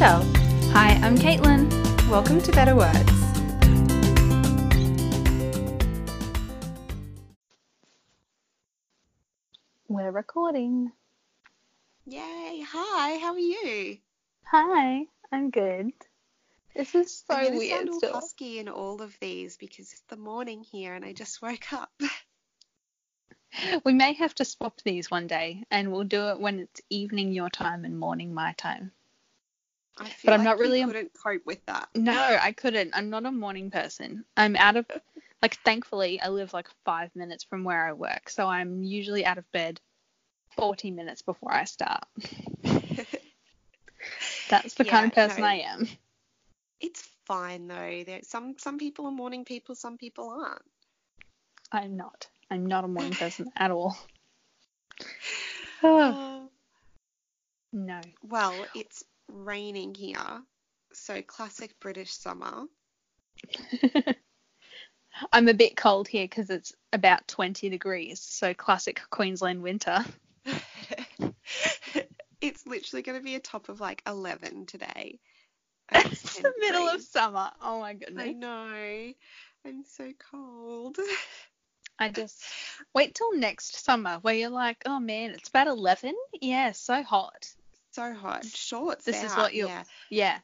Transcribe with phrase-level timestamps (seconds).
[0.00, 0.24] Michelle.
[0.72, 1.68] Hi, I'm Caitlin.
[2.08, 3.12] Welcome to Better Words.
[9.88, 10.90] We're recording.
[12.06, 12.64] Yay!
[12.66, 13.98] Hi, how are you?
[14.44, 15.92] Hi, I'm good.
[16.74, 20.16] This is so I'm weird sound all husky in all of these because it's the
[20.16, 21.92] morning here and I just woke up.
[23.84, 27.32] We may have to swap these one day and we'll do it when it's evening
[27.32, 28.92] your time and morning my time.
[30.00, 31.88] I feel But I'm like not really a- couldn't cope with that.
[31.94, 32.92] No, I couldn't.
[32.94, 34.24] I'm not a morning person.
[34.36, 34.86] I'm out of
[35.42, 39.36] like thankfully I live like 5 minutes from where I work, so I'm usually out
[39.38, 39.80] of bed
[40.56, 42.04] 40 minutes before I start.
[44.48, 45.46] That's the kind of person no.
[45.46, 45.86] I am.
[46.80, 48.02] It's fine though.
[48.04, 50.62] There some some people are morning people, some people aren't.
[51.70, 52.26] I'm not.
[52.50, 53.96] I'm not a morning person at all.
[55.82, 56.50] Oh,
[57.72, 58.00] no.
[58.22, 59.02] well, it's
[59.32, 60.42] raining here,
[60.92, 62.64] so classic British summer.
[65.32, 70.04] I'm a bit cold here because it's about 20 degrees, so classic Queensland winter.
[72.40, 75.18] it's literally going to be a top of like 11 today.
[75.92, 77.50] It's 10 the middle of summer.
[77.60, 78.24] Oh my goodness.
[78.24, 79.12] I know.
[79.66, 80.96] I'm so cold.
[81.98, 82.44] I just
[82.94, 86.14] wait till next summer where you're like, oh man, it's about 11.
[86.40, 87.52] Yeah, so hot.
[87.92, 88.44] So hot.
[88.44, 89.04] Shorts.
[89.04, 89.84] This is out, what you- Yeah.
[90.10, 90.38] Yeah.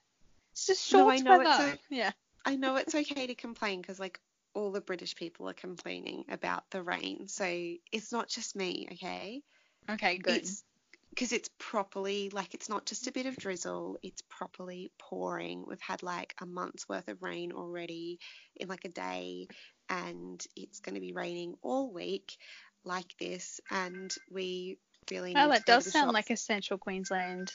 [0.52, 1.78] It's just No, short I know it's weather.
[1.90, 2.12] Yeah.
[2.44, 4.20] I know it's okay to complain because like
[4.54, 7.44] all the British people are complaining about the rain, so
[7.92, 8.88] it's not just me.
[8.92, 9.42] Okay.
[9.90, 10.36] Okay, good.
[10.36, 10.64] It's
[11.10, 13.98] because it's properly like it's not just a bit of drizzle.
[14.02, 15.64] It's properly pouring.
[15.66, 18.18] We've had like a month's worth of rain already
[18.56, 19.48] in like a day,
[19.88, 22.36] and it's going to be raining all week
[22.84, 23.60] like this.
[23.70, 24.78] And we
[25.10, 26.14] really oh, that to does sound shops.
[26.14, 27.52] like a central Queensland.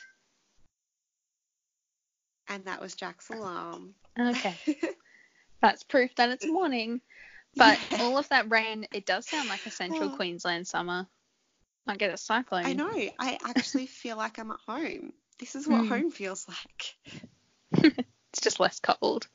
[2.50, 3.94] And that was Jack's alarm.
[4.20, 4.56] Okay.
[5.62, 7.02] That's proof that it's morning.
[7.56, 8.04] But Yeah.
[8.04, 10.10] all of that rain, it does sound like a central.
[10.10, 11.08] Queensland summer.
[11.86, 12.66] Might get a cyclone.
[12.66, 12.90] I know.
[13.20, 15.14] I actually feel like I'm at home.
[15.40, 15.90] This is what Mm.
[15.90, 16.96] home feels like.
[18.34, 19.28] It's just less cold.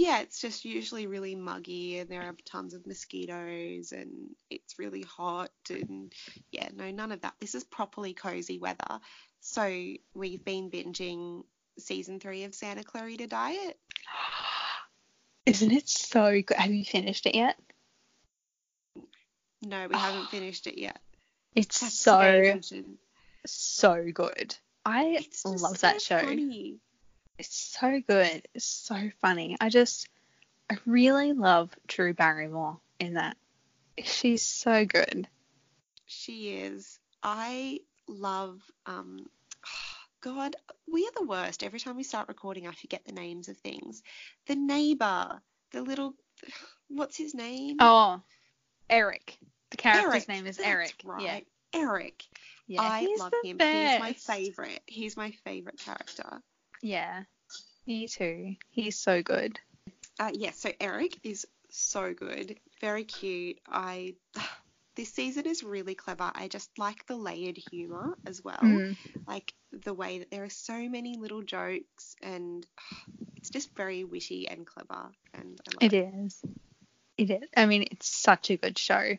[0.00, 5.02] Yeah, it's just usually really muggy and there are tons of mosquitoes and it's really
[5.02, 6.10] hot and
[6.50, 7.34] yeah, no, none of that.
[7.38, 8.98] This is properly cozy weather.
[9.40, 9.62] So
[10.14, 11.44] we've been binging
[11.78, 13.78] season three of Santa Clarita Diet.
[15.44, 16.56] Isn't it so good?
[16.56, 17.58] Have you finished it yet?
[19.60, 20.98] No, we haven't finished it yet.
[21.54, 22.60] It's That's so
[23.44, 24.56] so good.
[24.86, 26.20] I It's love so that show.
[26.20, 26.78] funny.
[27.40, 28.46] It's so good.
[28.54, 29.56] It's so funny.
[29.62, 30.10] I just
[30.70, 33.38] I really love Drew Barrymore in that.
[34.04, 35.26] She's so good.
[36.04, 36.98] She is.
[37.22, 39.24] I love um
[40.20, 40.54] God,
[40.86, 41.62] we are the worst.
[41.62, 44.02] Every time we start recording, I forget the names of things.
[44.46, 45.40] The neighbor,
[45.72, 46.12] the little
[46.88, 47.78] what's his name?
[47.80, 48.20] Oh,
[48.90, 49.38] Eric.
[49.70, 50.28] The character's Eric.
[50.28, 50.94] name is Eric.
[51.04, 51.46] Right.
[51.72, 52.22] Eric.
[52.66, 52.82] Yeah.
[52.82, 52.82] Yeah.
[52.82, 53.56] I love him.
[53.56, 53.92] Best.
[53.94, 54.82] He's my favorite.
[54.84, 56.42] He's my favorite character.
[56.80, 57.24] Yeah.
[57.86, 58.56] Me too.
[58.70, 59.58] He's so good.
[60.18, 63.58] Uh, yeah, so Eric is so good, very cute.
[63.68, 64.14] I
[64.96, 66.30] this season is really clever.
[66.34, 68.58] I just like the layered humor as well.
[68.62, 68.96] Mm.
[69.26, 72.66] like the way that there are so many little jokes and
[73.36, 76.12] it's just very witty and clever and It it.
[76.14, 76.42] is.
[77.16, 77.48] It is.
[77.56, 79.16] I mean, it's such a good show.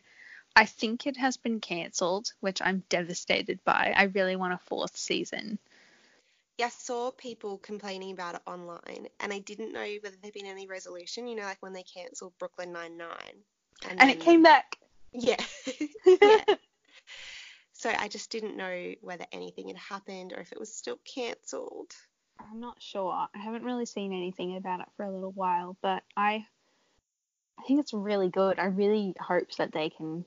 [0.54, 3.94] I think it has been cancelled, which I'm devastated by.
[3.96, 5.58] I really want a fourth season.
[6.58, 10.46] Yeah, I saw people complaining about it online and I didn't know whether there'd been
[10.46, 13.42] any resolution, you know, like when they cancelled Brooklyn Nine Nine.
[13.88, 14.76] And it came back.
[15.12, 15.42] Yeah.
[16.06, 16.44] yeah.
[17.72, 21.92] So I just didn't know whether anything had happened or if it was still cancelled.
[22.38, 23.12] I'm not sure.
[23.12, 26.46] I haven't really seen anything about it for a little while, but I
[27.58, 28.58] I think it's really good.
[28.58, 30.24] I really hope that they can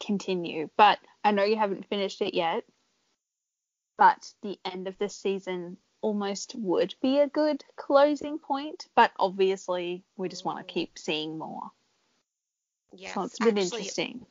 [0.00, 0.68] continue.
[0.76, 2.64] But I know you haven't finished it yet.
[3.98, 10.04] But the end of this season almost would be a good closing point, but obviously
[10.16, 10.74] we just want to mm.
[10.74, 11.70] keep seeing more.
[12.94, 13.14] Yes.
[13.14, 14.26] so it's been Actually, interesting.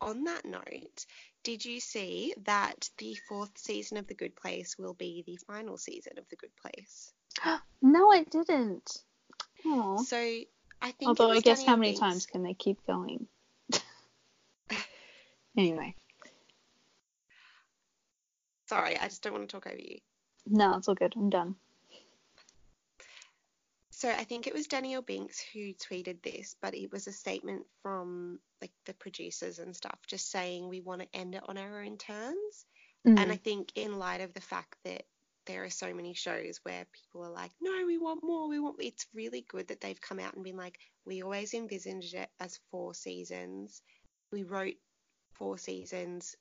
[0.00, 1.06] on that note,
[1.42, 5.76] did you see that the fourth season of The Good Place will be the final
[5.76, 7.12] season of The Good Place?
[7.84, 9.02] No, I didn't.
[9.66, 10.02] Aw.
[10.04, 11.08] So I think.
[11.08, 13.26] Although I guess how many times can they keep going?
[15.56, 15.96] anyway,
[18.72, 19.98] Sorry, I just don't want to talk over you.
[20.46, 21.12] no, it's all good.
[21.14, 21.56] I'm done.
[23.90, 27.66] So I think it was Danielle Binks who tweeted this, but it was a statement
[27.82, 31.82] from like the producers and stuff, just saying we want to end it on our
[31.82, 32.64] own terms.
[33.06, 33.18] Mm.
[33.18, 35.02] And I think in light of the fact that
[35.44, 38.76] there are so many shows where people are like, no, we want more, we want.
[38.78, 42.58] It's really good that they've come out and been like, we always envisioned it as
[42.70, 43.82] four seasons.
[44.32, 44.76] We wrote
[45.34, 46.36] four seasons.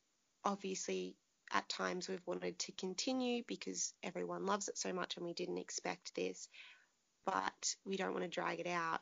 [0.45, 1.17] Obviously,
[1.51, 5.57] at times we've wanted to continue because everyone loves it so much and we didn't
[5.57, 6.47] expect this,
[7.25, 9.01] but we don't want to drag it out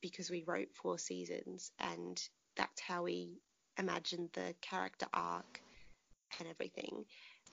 [0.00, 2.22] because we wrote four seasons and
[2.56, 3.40] that's how we
[3.78, 5.60] imagined the character arc
[6.38, 7.04] and everything.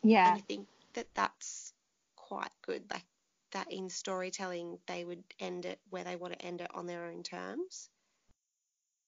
[0.04, 0.28] Yeah.
[0.28, 1.74] And I think that that's
[2.16, 2.84] quite good.
[2.92, 3.06] Like
[3.52, 7.06] that in storytelling, they would end it where they want to end it on their
[7.06, 7.90] own terms.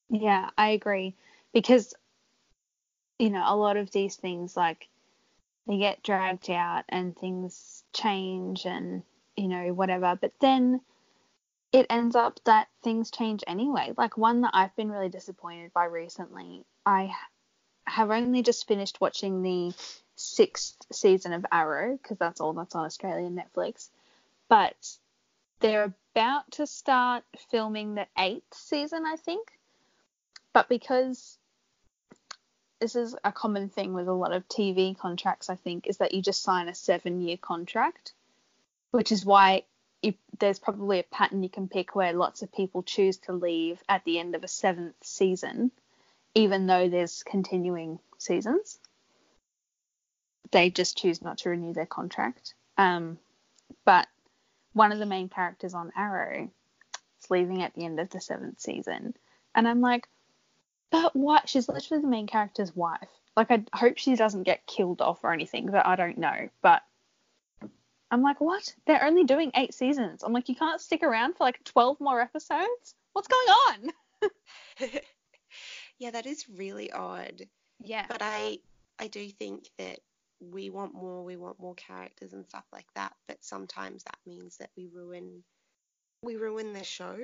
[0.09, 1.15] Yeah, I agree.
[1.53, 1.93] Because,
[3.19, 4.87] you know, a lot of these things, like,
[5.67, 9.03] they get dragged out and things change and,
[9.35, 10.17] you know, whatever.
[10.19, 10.81] But then
[11.73, 13.93] it ends up that things change anyway.
[13.97, 17.11] Like, one that I've been really disappointed by recently, I
[17.85, 19.73] have only just finished watching the
[20.15, 23.89] sixth season of Arrow because that's all that's on Australian Netflix.
[24.49, 24.75] But
[25.59, 29.49] they're about to start filming the eighth season, I think.
[30.53, 31.36] But because
[32.79, 36.13] this is a common thing with a lot of TV contracts, I think, is that
[36.13, 38.13] you just sign a seven year contract,
[38.91, 39.63] which is why
[40.01, 43.81] you, there's probably a pattern you can pick where lots of people choose to leave
[43.89, 45.71] at the end of a seventh season,
[46.35, 48.79] even though there's continuing seasons
[50.51, 52.53] they just choose not to renew their contract.
[52.77, 53.17] Um,
[53.85, 54.07] but
[54.73, 56.49] one of the main characters on Arrow
[57.21, 59.15] is leaving at the end of the seventh season,
[59.55, 60.07] and I'm like,
[60.91, 61.49] but what?
[61.49, 63.09] She's literally the main character's wife.
[63.35, 66.49] Like, I hope she doesn't get killed off or anything, but I don't know.
[66.61, 66.81] But
[68.09, 68.73] I'm like, what?
[68.85, 70.23] They're only doing eight seasons.
[70.23, 72.95] I'm like, you can't stick around for like 12 more episodes?
[73.13, 74.31] What's going on?
[75.99, 77.43] yeah, that is really odd.
[77.79, 78.05] Yeah.
[78.07, 78.59] But I
[78.99, 79.99] I do think that
[80.39, 83.13] we want more, we want more characters and stuff like that.
[83.27, 85.43] But sometimes that means that we ruin
[86.27, 87.17] we ruin the show.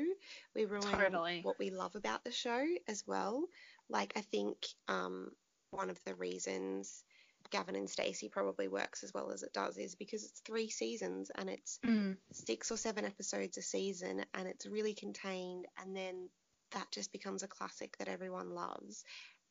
[0.56, 1.42] We ruin totally.
[1.44, 3.44] what we love about the show as well.
[3.90, 4.58] Like I think
[4.88, 5.32] um,
[5.72, 7.04] one of the reasons
[7.52, 11.30] Gavin and Stacey probably works as well as it does is because it's three seasons
[11.36, 12.16] and it's mm.
[12.32, 16.30] six or seven episodes a season and it's really contained and then
[16.72, 19.04] that just becomes a classic that everyone loves.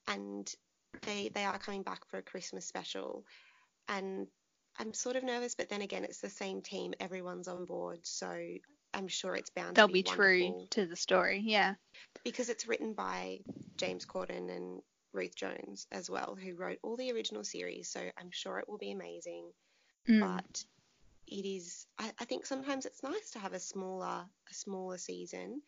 [0.08, 0.50] And
[1.02, 3.24] they they are coming back for a Christmas special
[3.88, 4.26] and
[4.78, 6.94] I'm sort of nervous, but then again, it's the same team.
[6.98, 8.34] Everyone's on board, so
[8.94, 11.74] I'm sure it's bound They'll to be, be true to the story, yeah.
[12.24, 13.40] Because it's written by
[13.76, 18.30] James Corden and Ruth Jones as well, who wrote all the original series, so I'm
[18.30, 19.50] sure it will be amazing.
[20.08, 20.20] Mm.
[20.20, 20.64] But
[21.26, 25.62] it is, I, I think sometimes it's nice to have a smaller, a smaller season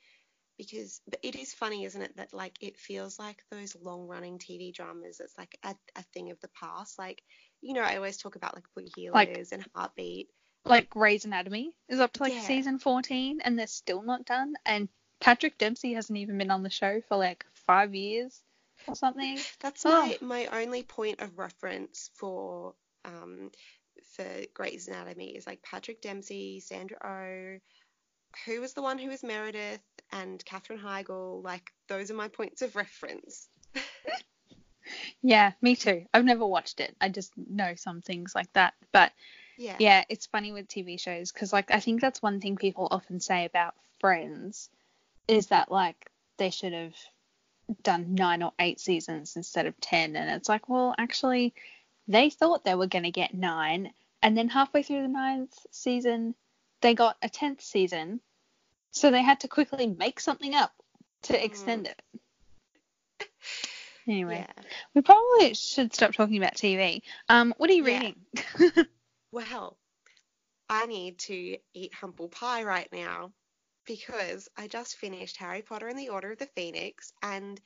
[0.59, 4.38] because but it is funny isn't it that like it feels like those long running
[4.38, 7.23] tv dramas it's like a, a thing of the past like
[7.61, 10.29] you know i always talk about like blue heelers Like- and heartbeat
[10.64, 12.40] Like Grey's Anatomy is up to like Yeah.
[12.40, 14.55] season 14 and they're still not done.
[14.64, 14.88] And
[15.20, 18.40] Patrick Dempsey hasn't even been on the show for like five years
[18.87, 19.38] or something.
[19.61, 19.90] that's Oh.
[19.90, 22.75] my my only point of reference for
[23.05, 23.50] um
[24.16, 27.58] for Grey's Anatomy is like Patrick Dempsey, Sandra Oh,
[28.46, 29.81] who was the one who was Meredith,
[30.12, 31.43] and Katherine Heigl.
[31.44, 33.49] Like those are my points of reference.
[35.23, 36.04] Yeah, me too.
[36.12, 36.94] I've never watched it.
[37.00, 38.75] I just know some things like that.
[38.92, 39.12] But
[39.56, 39.76] Yeah.
[39.78, 43.20] yeah, it's funny with TV shows because like I think that's one thing people often
[43.20, 44.70] say about Friends
[45.28, 46.94] is that like they should have
[47.82, 51.54] done nine or eight seasons instead of ten, and it's like, well, actually,
[52.08, 53.92] they thought they were gonna get nine,
[54.23, 56.34] and then halfway through the ninth season,
[56.80, 58.20] they got a tenth season,
[58.92, 60.73] so they had to quickly make something up
[61.23, 62.02] to extend it.
[64.06, 64.62] Anyway, Yeah.
[64.94, 67.02] we probably should stop talking about TV.
[67.28, 67.84] Um, what are you Yeah.
[67.84, 68.16] reading?
[69.35, 69.76] Well,
[70.69, 73.33] I need to eat humble pie right now
[73.87, 77.61] because I just finished Harry Potter and the Order of the Phoenix and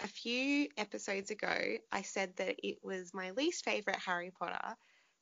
[0.00, 4.76] a few episodes ago I said that it was my least favorite Harry Potter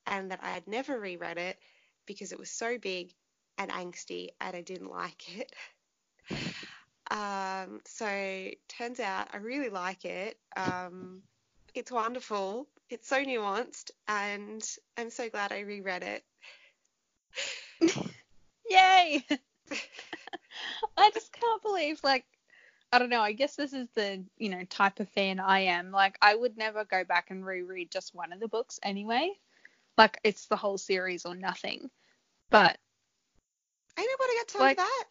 [0.06, 1.58] and that I had never reread it
[2.06, 3.12] because it was so big
[3.58, 5.52] and angsty and I didn't like it.
[7.10, 10.38] Um, so turns out I really like it.
[10.56, 11.22] Um,
[11.74, 12.68] it's wonderful.
[12.92, 14.62] It's so nuanced, and
[14.98, 16.24] I'm so glad I reread it.
[18.70, 19.24] Yay!
[20.98, 22.26] I just can't believe, like,
[22.92, 23.22] I don't know.
[23.22, 25.90] I guess this is the, you know, type of fan I am.
[25.90, 29.30] Like, I would never go back and reread just one of the books anyway.
[29.96, 31.88] Like, it's the whole series or nothing.
[32.50, 32.76] But,
[33.98, 35.04] Ain't nobody got time Like- for that.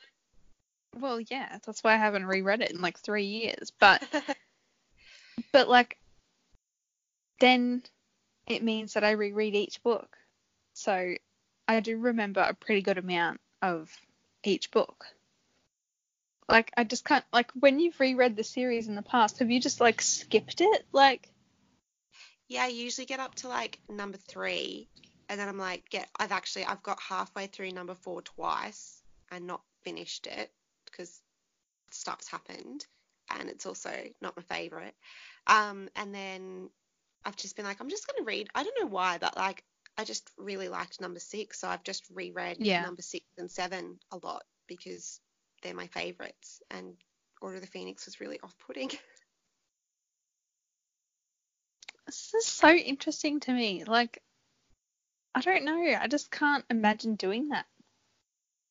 [1.01, 3.71] well, yeah, that's why I haven't reread it in like three years.
[3.79, 4.03] But,
[5.51, 5.97] but like,
[7.41, 7.83] then
[8.47, 10.17] it means that I reread each book.
[10.73, 11.15] So
[11.67, 13.91] I do remember a pretty good amount of
[14.43, 15.05] each book.
[16.47, 19.59] Like I just can't like when you've reread the series in the past, have you
[19.59, 20.85] just like skipped it?
[20.91, 21.29] Like
[22.47, 24.89] Yeah, I usually get up to like number three,
[25.29, 26.09] and then I'm like, get.
[26.19, 30.51] I've actually I've got halfway through number four twice and not finished it
[30.85, 31.21] because
[31.91, 32.85] stuff's happened,
[33.29, 34.95] and it's also not my favorite.
[35.47, 36.69] Um, and then
[37.25, 38.49] I've just been like, I'm just gonna read.
[38.55, 39.63] I don't know why, but like
[39.97, 42.83] I just really liked number six, so I've just reread Yeah.
[42.83, 45.19] number six and seven a lot because
[45.61, 46.95] they're my favorites, and
[47.41, 48.89] Order of the Phoenix was really off-putting.
[52.05, 53.83] this is so interesting to me.
[53.85, 54.21] Like
[55.33, 55.95] I don't know.
[55.99, 57.65] I just can't imagine doing that.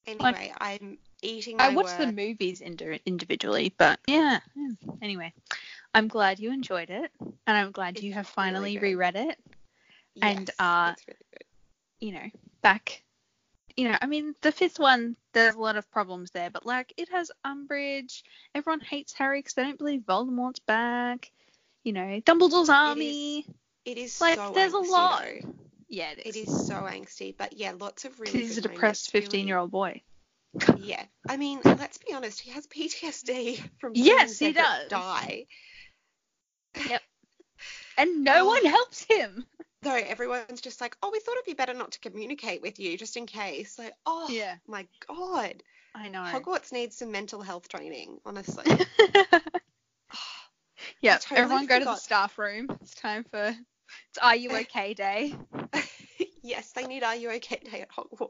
[0.07, 4.41] Anyway, I'm eating I watched the movies indi- individually, but yeah.
[4.57, 4.69] yeah.
[5.03, 5.33] Anyway,
[5.95, 8.83] I'm glad you enjoyed it, and I'm glad you have finally good.
[8.83, 9.39] reread it.
[10.23, 11.45] and, Yes, uh, it's really good.
[12.07, 12.31] You know,
[12.63, 13.03] back.
[13.77, 16.93] You know, I mean, the fifth one, there's a lot of problems there, but like,
[16.97, 18.23] it has Umbridge.
[18.55, 21.31] Everyone hates Harry because they don't believe Voldemort's back.
[21.85, 23.47] You know, Dumbledore's army.
[23.85, 25.25] It is like, so there's a lot.
[25.25, 25.55] though.
[25.89, 26.49] Yeah, it It is.
[26.49, 28.33] is so angsty, but yeah, lots of really.
[28.33, 30.03] Because he's a depressed 15 year old boy.
[30.79, 34.89] Yeah, I mean, let's be honest, he has PTSD from Yes, he does.
[34.89, 35.47] die.
[37.99, 38.47] And no Oh.
[38.47, 39.45] one helps him.
[39.83, 42.97] Though everyone's just like, oh, we thought it'd be better not to communicate with you,
[42.97, 43.79] just in case.
[43.79, 44.57] Like, oh Yeah.
[44.67, 45.63] my god,
[45.95, 46.21] I know.
[46.21, 48.65] Hogwarts needs some mental health training, honestly.
[51.03, 52.69] yeah, totally everyone go to the staff room.
[52.83, 55.35] It's time for it's Are You Okay Day.
[56.43, 58.29] yes, they need Are You Okay Day at Hogwarts.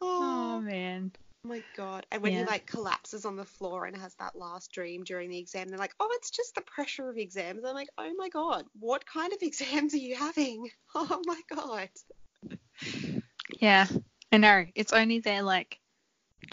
[0.00, 1.12] Oh oh man.
[1.44, 2.06] My god.
[2.10, 5.38] And when he like collapses on the floor and has that last dream during the
[5.38, 7.64] exam, they're like, oh, it's just the pressure of exams.
[7.64, 10.70] I'm like, oh my god, what kind of exams are you having?
[10.96, 11.88] Oh my god.
[13.58, 13.86] Yeah,
[14.32, 14.64] I know.
[14.74, 15.80] It's only their like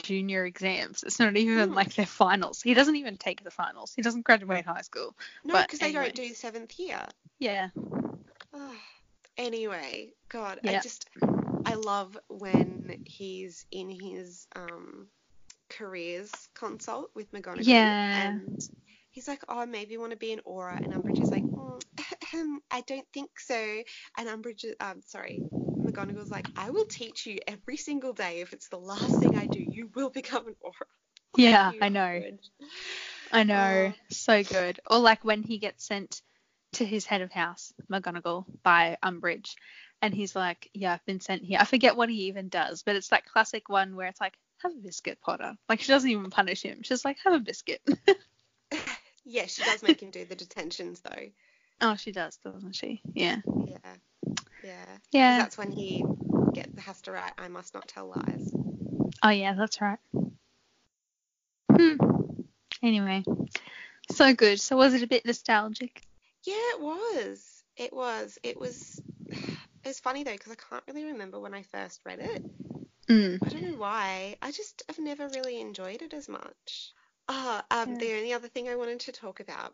[0.04, 1.04] junior exams.
[1.04, 1.76] It's not even Hmm.
[1.76, 2.62] like their finals.
[2.62, 3.94] He doesn't even take the finals.
[3.96, 5.16] He doesn't graduate high school.
[5.46, 7.06] No, because they don't do seventh year.
[7.40, 7.70] Yeah.
[8.54, 8.76] Ah,
[9.38, 10.80] anyway, God, Yeah.
[10.80, 11.08] I just
[11.66, 15.08] I love when he's in his um
[15.70, 17.66] careers consult with McGonagall.
[17.66, 18.30] Yeah.
[18.30, 18.60] And
[19.12, 21.82] he's like, oh, maybe want to be an Auror, and Umbridge is like, mm,
[22.72, 23.84] I don't think so.
[24.18, 25.40] And Umbridge, um, sorry,
[25.88, 28.42] McGonagall's like, I will teach you every single day.
[28.42, 30.86] If it's the last thing I do, you will become an Auror.
[31.38, 32.00] Yeah, I know.
[32.02, 32.50] Umbridge.
[33.32, 33.92] I know.
[33.92, 33.94] Oh.
[34.10, 34.82] So good.
[34.90, 36.22] Or like when he gets sent
[36.74, 39.56] to his head of house, McGonagall, by Umbridge.
[40.02, 41.60] And he's like, Yeah, I've been sent here.
[41.62, 44.72] I forget what he even does, but it's that classic one where it's like, Have
[44.74, 45.56] a biscuit, Potter.
[45.70, 46.82] Like she doesn't even punish him.
[46.84, 47.82] She's like, Have a biscuit.
[49.24, 51.28] Yeah, she does make him do the detentions though.
[51.82, 53.02] oh, she does, doesn't she?
[53.14, 53.38] Yeah.
[53.68, 53.94] Yeah.
[54.64, 54.86] Yeah.
[55.12, 55.38] Yeah.
[55.38, 56.04] That's when he
[56.54, 58.52] get has to write, I must not tell lies.
[59.24, 60.00] Oh yeah, that's right.
[61.72, 61.96] Hmm.
[62.82, 63.24] Anyway,
[64.12, 64.60] so good.
[64.60, 66.02] So was it a bit nostalgic?
[66.44, 67.64] Yeah, it was.
[67.78, 68.40] It was.
[68.42, 69.01] It was.
[69.84, 72.44] It was funny though because I can't really remember when I first read it.
[73.08, 73.40] Mm.
[73.44, 74.38] I don't know why.
[74.42, 76.94] I just have never really enjoyed it as much.
[77.28, 77.98] Ah, um, Yeah.
[77.98, 79.74] the only other thing I wanted to talk about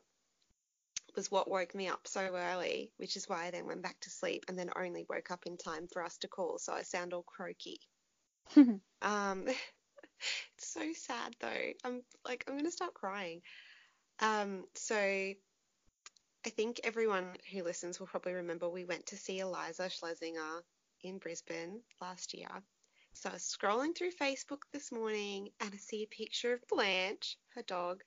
[1.15, 4.09] was what woke me up so early, which is why I then went back to
[4.09, 7.13] sleep and then only woke up in time for us to call, so I sound
[7.13, 7.79] all croaky.
[9.01, 9.45] Um,
[10.57, 11.71] it's so sad though.
[11.83, 13.41] I'm like I'm gonna start crying.
[14.19, 15.33] Um, so
[16.47, 20.63] I think everyone who listens will probably remember we went to see Eliza Schlesinger
[21.03, 22.47] in Brisbane last year.
[23.11, 27.35] So I was scrolling through Facebook this morning and I see a picture of Blanche,
[27.53, 28.01] her dog,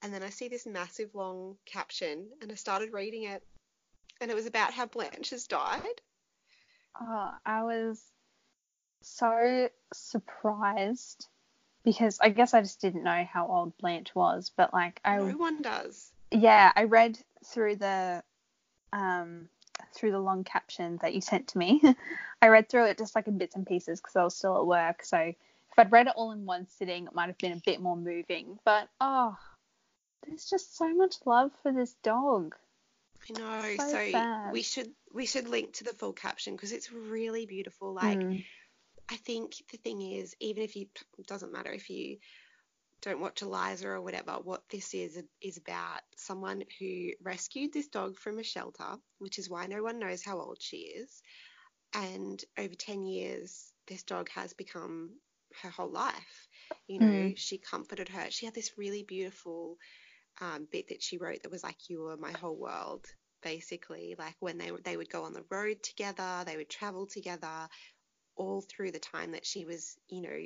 [0.00, 3.42] and then I see this massive long caption and I started reading it
[4.20, 6.00] and it was about how Blanche has died.
[7.00, 8.00] Oh, I was
[9.00, 11.26] so surprised
[11.82, 15.36] because I guess I just didn't know how old Blanche was, but like I No
[15.36, 16.12] one does.
[16.30, 18.22] yeah, I read through the
[18.92, 19.48] um
[19.94, 21.82] through the long caption that you sent to me.
[22.42, 24.66] I read through it just like in bits and pieces because I was still at
[24.66, 25.04] work.
[25.04, 27.80] So if I'd read it all in one sitting, it might have been a bit
[27.80, 28.58] more moving.
[28.64, 29.36] But oh,
[30.26, 32.54] there's just so much love for this dog.
[33.28, 33.76] I know.
[33.76, 37.92] So So, we should we should link to the full caption because it's really beautiful.
[37.94, 38.44] Like Mm.
[39.10, 40.86] I think the thing is, even if you
[41.18, 42.18] it doesn't matter if you
[43.02, 48.16] don't watch Eliza or whatever, what this is is about someone who rescued this dog
[48.16, 51.22] from a shelter, which is why no one knows how old she is.
[51.94, 55.10] And over 10 years, this dog has become
[55.62, 56.48] her whole life.
[56.88, 57.38] You know, Mm.
[57.38, 58.30] she comforted her.
[58.30, 59.78] She had this really beautiful
[60.40, 63.06] um, bit that she wrote that was like, You were my whole world.
[63.42, 64.14] basically.
[64.18, 67.68] Like when they they would go on the road together, they would travel together,
[68.36, 70.38] all through the time that she was, you know,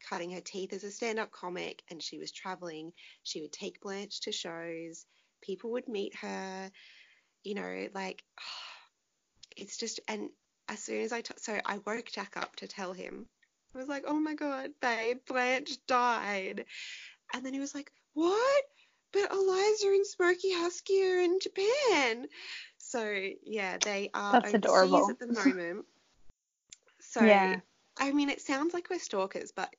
[0.00, 2.92] cutting her teeth as a stand-up comic and she was traveling.
[3.22, 5.06] She would take Blanche to shows.
[5.42, 6.70] People would meet her.
[7.44, 8.24] You know, like
[9.56, 10.30] it's just and
[10.68, 13.26] as soon as I t- so I woke Jack up to tell him.
[13.74, 16.64] I was like, "Oh my god, babe, Blanche died,"
[17.34, 18.64] and then he was like, "What?"
[19.12, 22.26] But Eliza and Smoky Husky are in Japan.
[22.78, 25.10] So yeah, they are That's adorable.
[25.10, 25.86] at the moment.
[27.00, 27.60] So Yeah.
[27.98, 29.74] I mean, it sounds like we're stalkers, but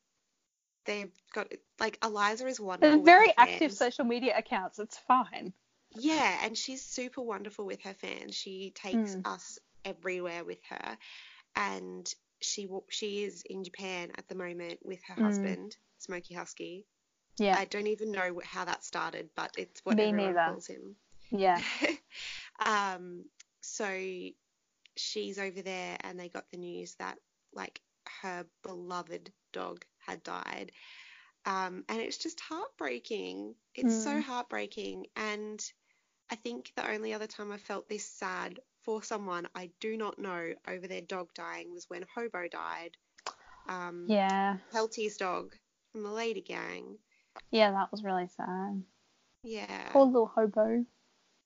[0.88, 2.98] they've got like Eliza is wonderful.
[3.04, 4.80] They're very active social media accounts.
[4.80, 5.54] It's fine.
[5.92, 8.36] Yeah, and she's super wonderful with her fans.
[8.36, 9.28] She takes Mm.
[9.28, 10.98] us everywhere with her,
[11.56, 15.24] and she she is in Japan at the moment with her Mm.
[15.24, 16.86] husband, Smoky Husky.
[17.38, 17.56] Yeah.
[17.58, 20.52] I don't even know how that started, but it's what Me everyone neither.
[20.54, 20.96] calls him.
[21.32, 21.62] Yeah.
[22.66, 23.26] um,
[23.62, 23.88] so
[24.96, 27.18] she's over there, and they got the news that
[27.54, 27.82] like
[28.22, 30.72] her beloved dog had died.
[31.46, 33.56] Um, and it's just heartbreaking.
[33.76, 34.24] It's so Mm.
[34.24, 35.08] heartbreaking.
[35.16, 35.64] And
[36.30, 40.20] I think the only other time I felt this sad for someone I do not
[40.20, 42.98] know over their dog dying was when Hobo died.
[43.68, 44.58] Um, Yeah.
[44.72, 45.56] Keltie's dog
[45.92, 46.98] from the Lady Gang.
[47.52, 48.84] Yeah, that was really sad.
[49.44, 49.90] Yeah.
[49.92, 50.86] Poor little hobo.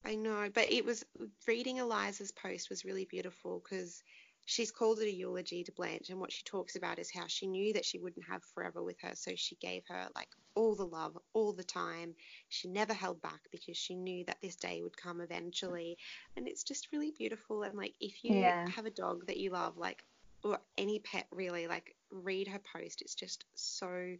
[0.03, 1.05] I know, but it was
[1.47, 4.01] reading Eliza's post was really beautiful because
[4.45, 7.47] she's called it a eulogy to Blanche, and what she talks about is how she
[7.47, 10.85] knew that she wouldn't have forever with her, so she gave her like all the
[10.85, 12.15] love, all the time.
[12.49, 15.97] She never held back because she knew that this day would come eventually,
[16.35, 17.63] and it's just really beautiful.
[17.63, 18.65] And like, if you Yeah.
[18.65, 20.03] have a dog that you love, like,
[20.43, 23.01] or any pet really, like, read her post.
[23.01, 24.15] It's just so,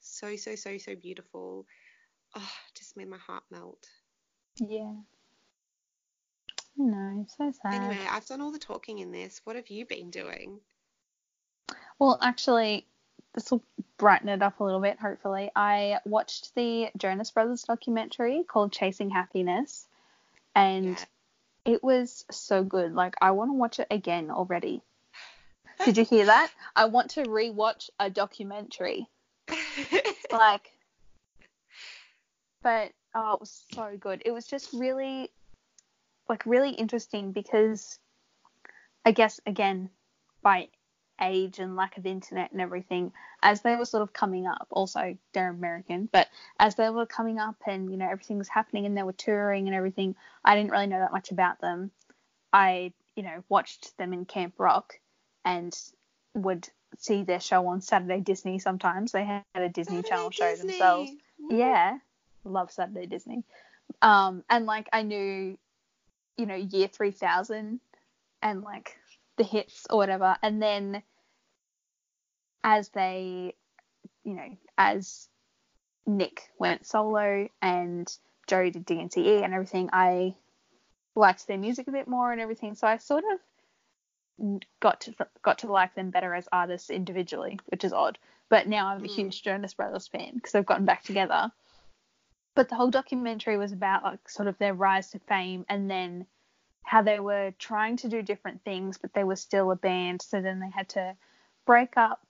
[0.00, 1.66] so, so, so, so beautiful.
[2.34, 3.86] Oh, just made my heart melt.
[4.60, 4.92] Yeah.
[6.78, 7.74] No, so sad.
[7.74, 9.40] Anyway, I've done all the talking in this.
[9.44, 10.60] What have you been doing?
[11.98, 12.86] Well, actually,
[13.34, 13.62] this will
[13.96, 15.50] brighten it up a little bit, hopefully.
[15.56, 19.88] I watched the Jonas Brothers documentary called Chasing Happiness,
[20.54, 20.96] and
[21.66, 21.72] Yeah.
[21.72, 22.94] it was so good.
[22.94, 24.80] Like, I want to watch it again already.
[25.84, 26.50] Did you hear that?
[26.76, 29.08] I want to rewatch a documentary.
[30.30, 30.70] Like,
[32.62, 34.22] but oh, it was so good.
[34.26, 35.30] It was just really,
[36.28, 37.98] like, really interesting because
[39.04, 39.90] I guess, again,
[40.42, 40.68] by
[41.20, 43.12] age and lack of internet and everything,
[43.42, 47.38] as they were sort of coming up, also they're American, but as they were coming
[47.38, 50.14] up and, you know, everything was happening and they were touring and everything,
[50.44, 51.90] I didn't really know that much about them.
[52.52, 55.00] I, you know, watched them in Camp Rock
[55.44, 55.76] and
[56.34, 59.12] would see their show on Saturday Disney sometimes.
[59.12, 60.68] They had a Disney Saturday Channel show Disney.
[60.68, 61.10] themselves.
[61.38, 61.56] Woo.
[61.56, 61.98] Yeah,
[62.44, 63.42] love Saturday Disney.
[64.02, 65.58] Um, and like I knew,
[66.38, 67.80] you know, Year 3000
[68.40, 68.96] and like
[69.36, 70.36] the hits or whatever.
[70.42, 71.02] And then
[72.64, 73.54] as they,
[74.24, 75.28] you know, as
[76.06, 78.10] Nick went solo and
[78.46, 80.34] Joe did DNCE and everything, I
[81.14, 82.74] liked their music a bit more and everything.
[82.74, 87.84] So I sort of got to got to like them better as artists individually, which
[87.84, 88.18] is odd.
[88.48, 89.14] But now I'm a Mm.
[89.14, 91.52] huge Jonas Brothers fan because they've gotten back together.
[92.58, 96.26] But the whole documentary was about like sort of their rise to fame and then
[96.82, 100.22] how they were trying to do different things, but they were still a band.
[100.22, 101.14] So then they had to
[101.66, 102.26] break up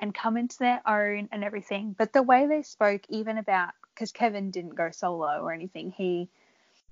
[0.00, 1.96] and come into their own and everything.
[1.98, 6.28] But the way they spoke, even about because Kevin didn't go solo or anything, he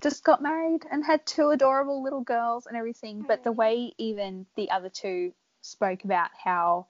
[0.00, 3.22] just got married and had two adorable little girls and everything.
[3.22, 3.56] But the mm.
[3.56, 6.88] way even the other two spoke about how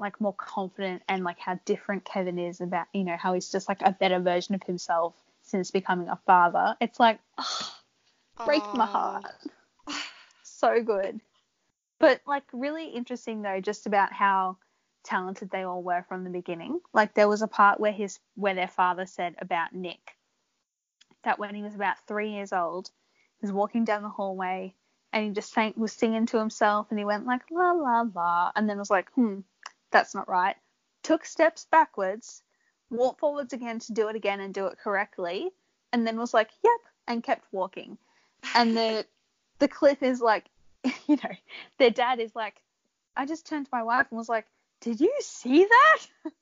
[0.00, 3.68] like more confident and like how different Kevin is about you know how he's just
[3.68, 6.76] like a better version of himself since becoming a father.
[6.80, 7.74] It's like oh,
[8.44, 9.24] break my heart.
[10.42, 11.20] So good.
[12.00, 14.56] But like really interesting though, just about how
[15.04, 16.80] talented they all were from the beginning.
[16.92, 20.16] Like there was a part where his where their father said about Nick
[21.24, 22.90] that when he was about three years old,
[23.40, 24.74] he was walking down the hallway
[25.12, 28.52] and he just sang, was singing to himself and he went like la la la
[28.54, 29.40] and then was like, hmm,
[29.90, 30.56] that's not right.
[31.02, 32.42] Took steps backwards,
[32.90, 35.50] walked forwards again to do it again and do it correctly,
[35.92, 37.98] and then was like, yep, and kept walking.
[38.54, 39.06] And the
[39.58, 40.46] the clip is like,
[41.06, 41.34] you know,
[41.78, 42.60] their dad is like,
[43.16, 44.46] I just turned to my wife and was like,
[44.80, 45.98] did you see that?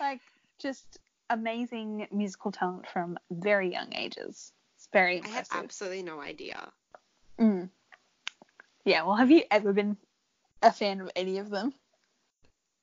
[0.00, 0.20] like,
[0.58, 0.98] just
[1.30, 4.52] amazing musical talent from very young ages.
[4.76, 5.46] It's very impressive.
[5.50, 6.70] I had absolutely no idea.
[7.38, 7.70] Mm.
[8.84, 9.96] Yeah, well, have you ever been
[10.62, 11.72] a fan of any of them?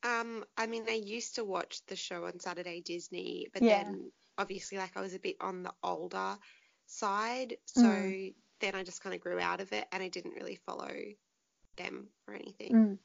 [0.03, 3.83] Um, I mean, I used to watch the show on Saturday Disney, but Yeah.
[3.83, 6.37] then obviously, like, I was a bit on the older
[6.87, 7.57] side.
[7.65, 8.33] So Mm.
[8.59, 10.91] then I just kind of grew out of it and I didn't really follow
[11.77, 12.73] them or anything.
[12.73, 12.97] Mm.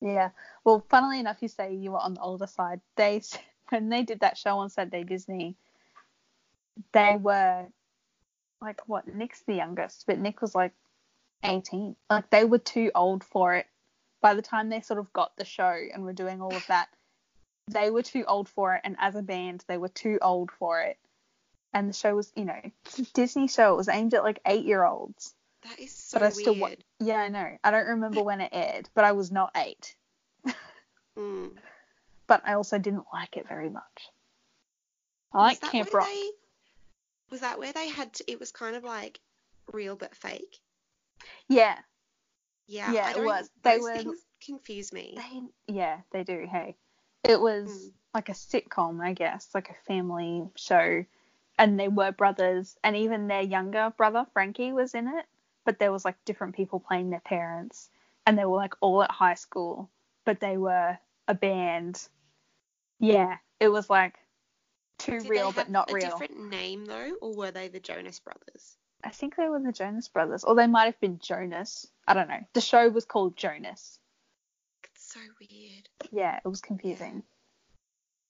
[0.00, 0.30] Yeah.
[0.64, 2.80] Well, funnily enough, you say you were on the older side.
[2.96, 3.22] They
[3.70, 5.56] when they did that show on Saturday Disney,
[6.92, 7.66] they were
[8.60, 9.06] like what?
[9.08, 10.72] Nick's the youngest, but Nick was like
[11.42, 11.96] 18.
[12.10, 13.66] Like they were too old for it.
[14.24, 16.88] By the time they sort of got the show and were doing all of that,
[17.68, 18.80] they were too old for it.
[18.82, 20.96] And as a band, they were too old for it.
[21.74, 22.60] And the show was, you know,
[23.12, 23.74] Disney show.
[23.74, 25.34] It was aimed at like eight year olds.
[25.64, 26.84] That is so But I still wa- weird.
[27.00, 27.58] Yeah, I know.
[27.62, 29.94] I don't remember when it aired, but I was not eight.
[31.18, 31.50] Mm.
[32.26, 34.08] but I also didn't like it very much.
[35.34, 36.08] I like Camp Rock.
[36.08, 36.30] They,
[37.30, 39.20] was that where they had to, it was kind of like
[39.70, 40.60] real but fake?
[41.46, 41.78] Yeah,
[42.66, 43.50] Yeah, Yeah, it was.
[43.62, 45.14] They those were- things confuse me.
[45.16, 46.46] they yeah they do.
[46.50, 46.76] Hey,
[47.22, 47.92] it was Mm.
[48.14, 51.04] like a sitcom, I guess, like a family show,
[51.58, 55.26] and they were brothers, and even their younger brother Frankie was in it,
[55.64, 57.90] but there was like different people playing their parents,
[58.26, 59.90] and they were like all at high school,
[60.24, 60.98] but they were
[61.28, 62.08] a band.
[63.00, 64.16] Yeah, it was like
[64.98, 66.10] too Did real they but not a real.
[66.10, 68.76] different name though, or were they the Jonas Brothers?
[69.04, 71.86] I think they were the Jonas Brothers, or they might have been Jonas.
[72.08, 72.40] I don't know.
[72.54, 73.98] The show was called Jonas.
[74.84, 75.88] It's so weird.
[76.10, 77.22] Yeah, it was confusing.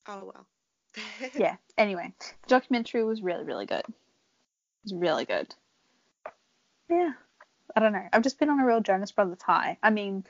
[0.08, 0.46] Oh well.
[1.34, 1.56] Yeah.
[1.78, 3.84] Anyway, the documentary was really, really good.
[3.86, 5.54] It was really good.
[6.88, 7.12] Yeah.
[7.74, 8.06] I don't know.
[8.12, 9.78] I've just been on a real Jonas Brothers high.
[9.82, 10.24] I mean,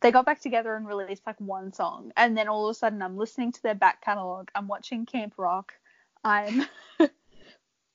[0.00, 3.02] they got back together and released like one song, and then all of a sudden
[3.02, 4.50] I'm listening to their back catalogue.
[4.54, 5.74] I'm watching Camp Rock.
[6.24, 6.66] I'm.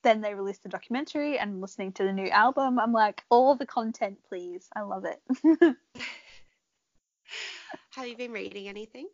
[0.04, 2.78] then they released the documentary and listening to the new album.
[2.78, 4.68] I'm like, all the content, please.
[4.76, 5.20] I love it.
[7.90, 9.08] Have you been reading anything?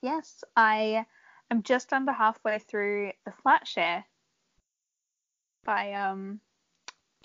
[0.00, 1.04] Yes, I
[1.50, 4.04] am just under halfway through The Flat Share
[5.64, 6.40] by um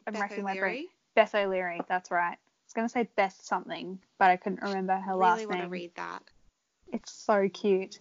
[0.07, 0.63] I'm Beth racking my brain.
[0.63, 0.87] O'Leary?
[1.15, 2.33] Beth O'Leary, that's right.
[2.33, 5.53] I was gonna say Beth something, but I couldn't remember her I last name i
[5.53, 6.23] really want to read that.
[6.91, 7.99] It's so cute.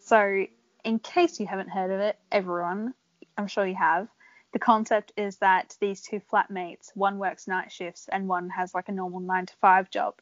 [0.00, 0.46] So,
[0.84, 2.94] in case you haven't heard of it, everyone,
[3.36, 4.08] I'm sure you have.
[4.52, 8.88] The concept is that these two flatmates, one works night shifts and one has like
[8.88, 10.14] a normal nine to five job.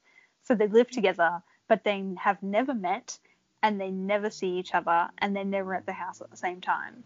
[0.42, 3.18] So they live together, but they have never met
[3.62, 6.60] and they never see each other and they're never at the house at the same
[6.60, 7.02] time.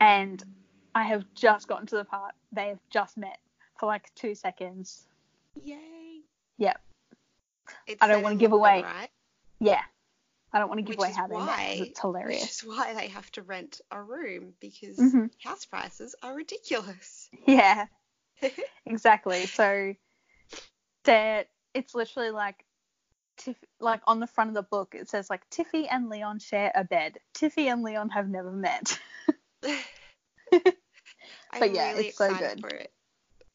[0.00, 0.42] And
[0.94, 3.38] I have just gotten to the part they have just met
[3.78, 5.06] for like two seconds.
[5.62, 6.22] Yay!
[6.58, 6.80] Yep.
[7.86, 9.10] It's I don't wanna give away right?
[9.60, 9.82] Yeah.
[10.52, 12.42] I don't want to give Which away how they met it's hilarious.
[12.42, 15.30] Which is why they have to rent a room because Mhm.
[15.42, 17.28] house prices are ridiculous.
[17.46, 17.86] Yeah,
[18.86, 19.46] exactly.
[19.46, 19.94] So
[21.04, 22.64] that it's literally like
[23.38, 26.70] Tiff, like on the front of the book it says like Tiffy and Leon share
[26.74, 27.18] a bed.
[27.34, 28.98] Tiffy and Leon have never met.
[29.62, 29.72] I'm
[31.58, 32.60] But yeah, really it's so good.
[32.60, 32.92] for it.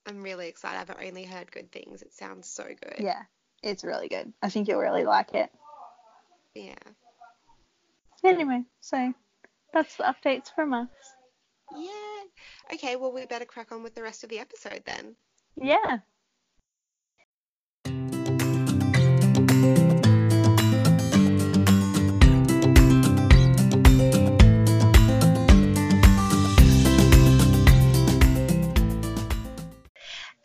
[0.06, 0.90] I'm really excited.
[0.90, 2.02] I've only heard good things.
[2.02, 3.00] It sounds so good.
[3.00, 3.24] yeah,
[3.62, 4.34] it's really good.
[4.42, 5.52] I think you'll really like it.
[6.58, 6.74] Yeah.
[8.24, 9.14] Anyway, so
[9.74, 10.88] that's the updates from us.
[11.76, 12.24] Yeah.
[12.74, 15.16] Okay, well, we better crack on with the rest of the episode then.
[15.56, 16.00] Yeah.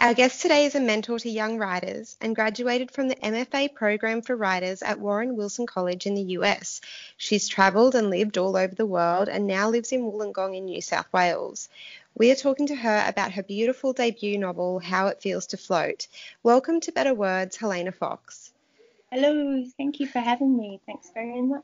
[0.02, 4.20] Our guest today is a mentor to young writers and graduated from the MFA program
[4.20, 6.80] for writers at Warren Wilson College in the US.
[7.16, 10.80] She's travelled and lived all over the world and now lives in Wollongong in New
[10.80, 11.68] South Wales.
[12.16, 16.08] We are talking to her about her beautiful debut novel, How It Feels to Float.
[16.42, 18.52] Welcome to Better Words, Helena Fox.
[19.12, 20.80] Hello, thank you for having me.
[20.84, 21.62] Thanks very much.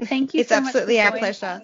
[0.00, 1.60] Thank you It's so much absolutely our pleasure.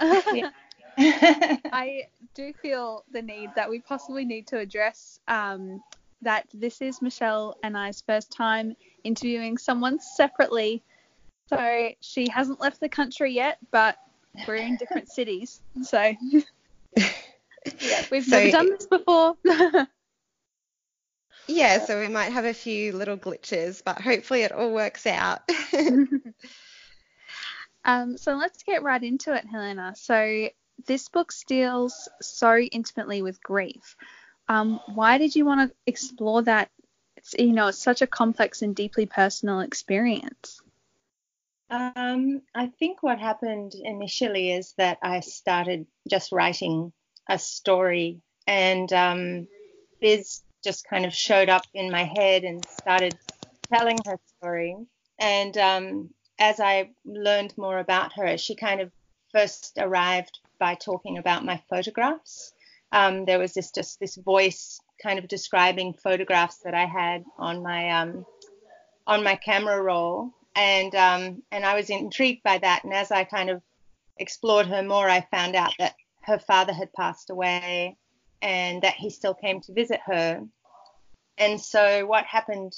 [0.98, 2.04] I
[2.34, 5.82] do feel the need that we possibly need to address um,
[6.22, 10.82] that this is Michelle and I's first time interviewing someone separately.
[11.48, 13.96] So she hasn't left the country yet, but
[14.48, 15.60] we're in different cities.
[15.82, 16.00] So
[16.96, 19.36] yeah, we've So- never done this before.
[21.48, 25.42] Yeah, so we might have a few little glitches, but hopefully it all works out.
[27.84, 29.94] um, so let's get right into it, Helena.
[29.96, 30.48] So
[30.86, 33.96] this book deals so intimately with grief.
[34.48, 36.70] Um, why did you want to explore that?
[37.16, 40.60] It's, you know, it's such a complex and deeply personal experience.
[41.70, 46.92] um, I think what happened initially is that I started just writing
[47.28, 49.48] a story, and um,
[50.00, 53.16] Biz just kind of showed up in my head and started
[53.72, 54.76] telling her story.
[55.18, 58.92] And um, as I learned more about her, she kind of
[59.32, 62.52] first arrived by talking about my photographs.
[62.92, 67.62] um, there was this just this voice kind of describing photographs that I had on
[67.62, 68.24] my um,
[69.06, 72.84] on my camera roll, and um, and I was intrigued by that.
[72.84, 73.62] And as I kind of
[74.18, 77.96] explored her more, I found out that her father had passed away,
[78.40, 80.42] and that he still came to visit her.
[81.38, 82.74] And so what happened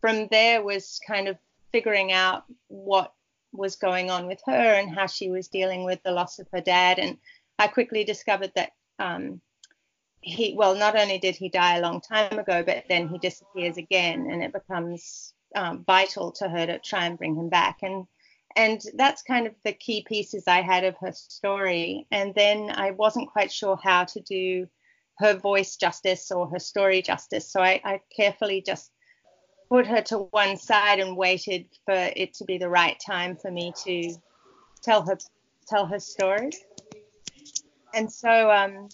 [0.00, 1.36] from there was kind of
[1.70, 3.12] figuring out what
[3.52, 6.60] was going on with her and how she was dealing with the loss of her
[6.60, 6.98] dad.
[6.98, 7.18] And
[7.58, 9.40] I quickly discovered that um,
[10.20, 13.76] he, well, not only did he die a long time ago, but then he disappears
[13.76, 17.78] again, and it becomes um, vital to her to try and bring him back.
[17.82, 18.06] And
[18.56, 22.08] and that's kind of the key pieces I had of her story.
[22.10, 24.66] And then I wasn't quite sure how to do
[25.18, 28.90] her voice justice or her story justice, so I, I carefully just
[29.70, 33.50] put her to one side and waited for it to be the right time for
[33.50, 34.12] me to
[34.82, 35.16] tell her
[35.68, 36.50] tell her story.
[37.94, 38.88] And so um,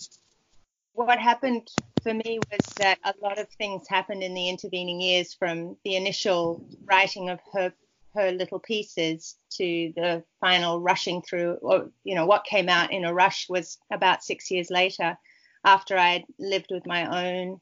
[0.93, 1.69] what happened
[2.03, 5.97] for me was that a lot of things happened in the intervening years from the
[5.97, 7.73] initial writing of her
[8.15, 13.05] her little pieces to the final rushing through or you know what came out in
[13.05, 15.19] a rush was about six years later
[15.67, 17.61] after i'd lived with my own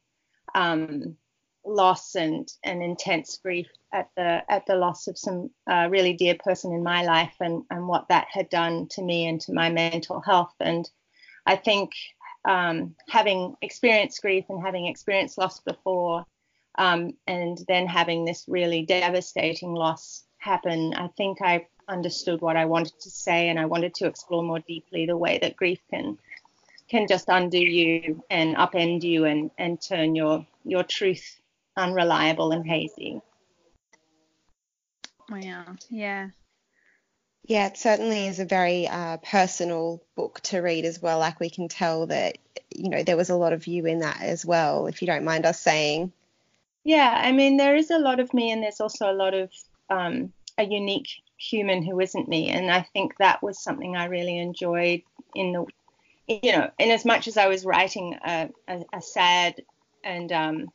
[0.54, 1.16] um,
[1.64, 6.36] loss and, and intense grief at the at the loss of some uh, really dear
[6.42, 9.70] person in my life and, and what that had done to me and to my
[9.70, 10.54] mental health.
[10.60, 10.88] And
[11.46, 11.92] I think
[12.44, 16.26] um, having experienced grief and having experienced loss before,
[16.76, 22.64] um, and then having this really devastating loss happen, I think I understood what I
[22.64, 26.18] wanted to say, and I wanted to explore more deeply the way that grief can
[26.88, 31.40] can just undo you and upend you and and turn your your truth
[31.76, 33.20] unreliable and hazy.
[35.28, 35.76] Wow.
[35.90, 36.30] Yeah.
[37.46, 41.18] Yeah, it certainly is a very uh, personal book to read as well.
[41.18, 42.38] Like we can tell that,
[42.74, 45.24] you know, there was a lot of you in that as well, if you don't
[45.24, 46.12] mind us saying.
[46.84, 49.50] Yeah, I mean, there is a lot of me, and there's also a lot of
[49.90, 52.48] um, a unique human who isn't me.
[52.48, 55.02] And I think that was something I really enjoyed
[55.34, 55.66] in the,
[56.26, 59.62] you know, in as much as I was writing a, a, a sad
[60.02, 60.68] and um,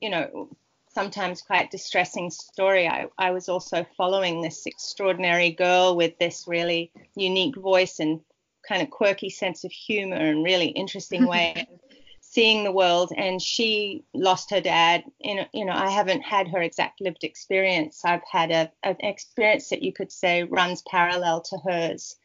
[0.00, 0.48] you know,
[0.90, 6.90] sometimes quite distressing story, I, I was also following this extraordinary girl with this really
[7.14, 8.20] unique voice and
[8.66, 11.78] kind of quirky sense of humor and really interesting way of
[12.20, 13.12] seeing the world.
[13.16, 15.04] And she lost her dad.
[15.20, 18.04] In, you know, I haven't had her exact lived experience.
[18.04, 22.16] I've had a, an experience that you could say runs parallel to hers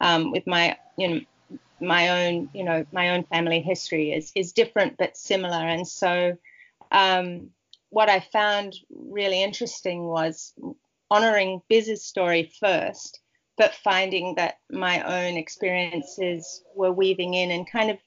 [0.00, 1.20] um, with my, you know,
[1.80, 5.56] my own, you know, my own family history is is different but similar.
[5.56, 6.36] And so
[6.92, 7.50] um,
[7.90, 10.54] what I found really interesting was
[11.10, 13.20] honoring Biz's story first,
[13.58, 17.98] but finding that my own experiences were weaving in and kind of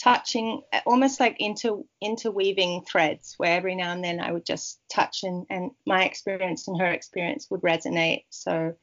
[0.00, 5.24] touching almost like inter interweaving threads where every now and then I would just touch
[5.24, 8.24] and, and my experience and her experience would resonate.
[8.30, 8.74] So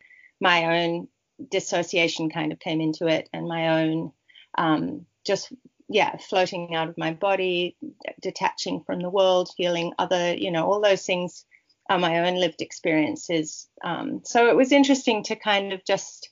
[0.41, 1.07] my own
[1.49, 4.11] dissociation kind of came into it and my own
[4.57, 5.51] um, just
[5.87, 7.77] yeah, floating out of my body,
[8.21, 11.45] detaching from the world, feeling other, you know, all those things
[11.89, 13.67] are my own lived experiences.
[13.83, 16.29] Um, so it was interesting to kind of just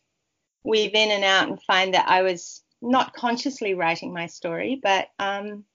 [0.64, 5.10] weave in and out and find that I was not consciously writing my story, but
[5.20, 5.66] um,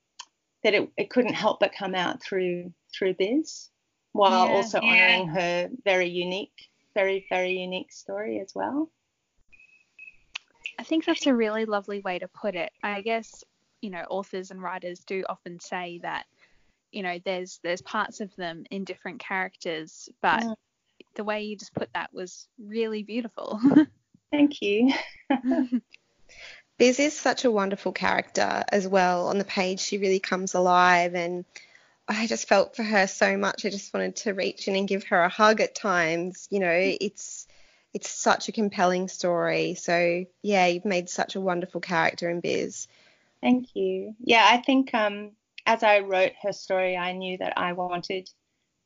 [0.65, 3.69] that it, it couldn't help but come out through through Biz,
[4.13, 4.89] while yeah, also yeah.
[4.89, 8.91] honoring her very unique, very very unique story as well.
[10.79, 12.71] I think that's a really lovely way to put it.
[12.83, 13.45] I guess
[13.81, 16.27] you know authors and writers do often say that
[16.91, 20.55] you know there's there's parts of them in different characters but yeah.
[21.15, 23.61] the way you just put that was really beautiful
[24.33, 24.93] thank you
[26.79, 29.27] Biz is such a wonderful character as well.
[29.27, 31.45] On the page, she really comes alive, and
[32.07, 33.67] I just felt for her so much.
[33.67, 36.47] I just wanted to reach in and give her a hug at times.
[36.51, 36.97] You know, mm.
[37.01, 37.49] it's
[37.93, 39.75] it's such a compelling story.
[39.75, 42.87] So yeah, you've made such a wonderful character in Biz.
[43.41, 44.15] Thank you.
[44.21, 45.33] Yeah, I think um,
[45.67, 48.29] as I wrote her story, I knew that I wanted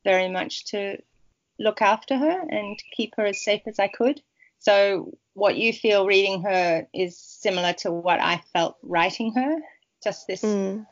[0.04, 0.98] very much to
[1.58, 4.20] look after her and keep her as safe as I could.
[4.58, 9.56] So, what you feel reading her is similar to what I felt writing her.
[10.04, 10.86] Just this mm.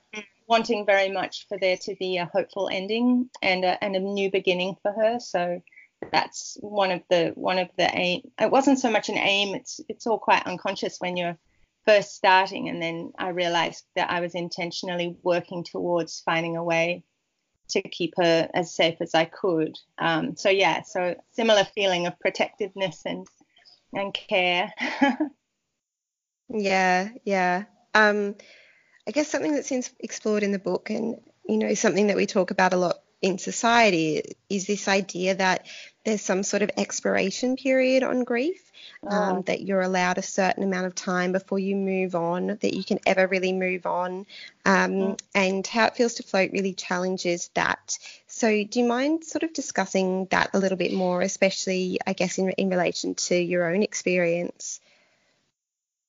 [0.48, 4.30] wanting very much for there to be a hopeful ending and a, and a new
[4.30, 5.20] beginning for her.
[5.20, 5.62] So,
[6.12, 8.22] that's one of the one of the aim.
[8.40, 9.54] It wasn't so much an aim.
[9.54, 11.38] It's it's all quite unconscious when you're
[11.86, 17.04] first starting, and then I realized that I was intentionally working towards finding a way
[17.70, 19.76] to keep her as safe as I could.
[19.98, 23.26] Um, so yeah, so similar feeling of protectiveness and
[23.92, 24.72] and care.
[26.48, 27.64] yeah, yeah.
[27.94, 28.36] Um,
[29.06, 31.16] I guess something that's explored in the book and,
[31.48, 35.66] you know, something that we talk about a lot in society is this idea that
[36.04, 38.69] there's some sort of expiration period on grief,
[39.06, 39.42] um, oh.
[39.42, 42.98] that you're allowed a certain amount of time before you move on, that you can
[43.06, 44.26] ever really move on,
[44.64, 45.20] um, mm.
[45.34, 47.98] and how it feels to float really challenges that.
[48.26, 52.38] So, do you mind sort of discussing that a little bit more, especially, I guess,
[52.38, 54.80] in, in relation to your own experience?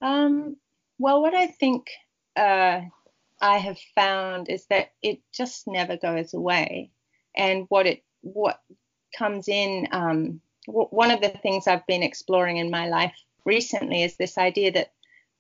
[0.02, 0.58] Um,
[0.98, 1.92] well, what I think
[2.36, 2.82] uh,
[3.42, 6.92] I have found is that it just never goes away
[7.36, 8.62] and what it what
[9.18, 9.88] comes in.
[9.92, 14.38] Um, w- one of the things I've been exploring in my life recently is this
[14.38, 14.92] idea that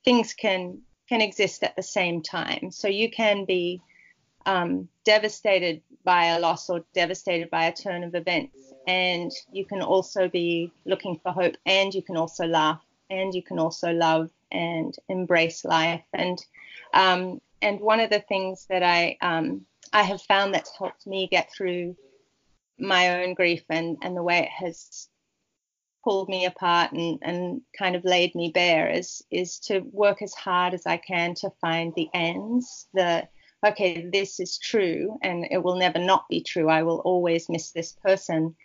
[0.03, 2.71] things can can exist at the same time.
[2.71, 3.81] So you can be
[4.45, 8.55] um, devastated by a loss or devastated by a turn of events,
[8.87, 13.43] and you can also be looking for hope, and you can also laugh, and you
[13.43, 16.03] can also love and embrace life.
[16.13, 16.37] And
[16.93, 21.27] um, and one of the things that I um, I have found that's helped me
[21.27, 21.95] get through
[22.79, 25.09] my own grief and, and the way it has
[26.03, 30.33] pulled me apart and, and kind of laid me bare is is to work as
[30.33, 33.27] hard as I can to find the ends, the
[33.65, 36.69] okay, this is true and it will never not be true.
[36.69, 38.55] I will always miss this person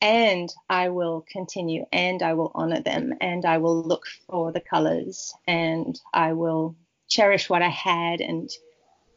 [0.00, 4.60] and I will continue and I will honor them and I will look for the
[4.60, 6.76] colors and I will
[7.08, 8.50] cherish what I had and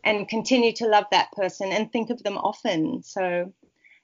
[0.03, 3.03] and continue to love that person and think of them often.
[3.03, 3.53] So,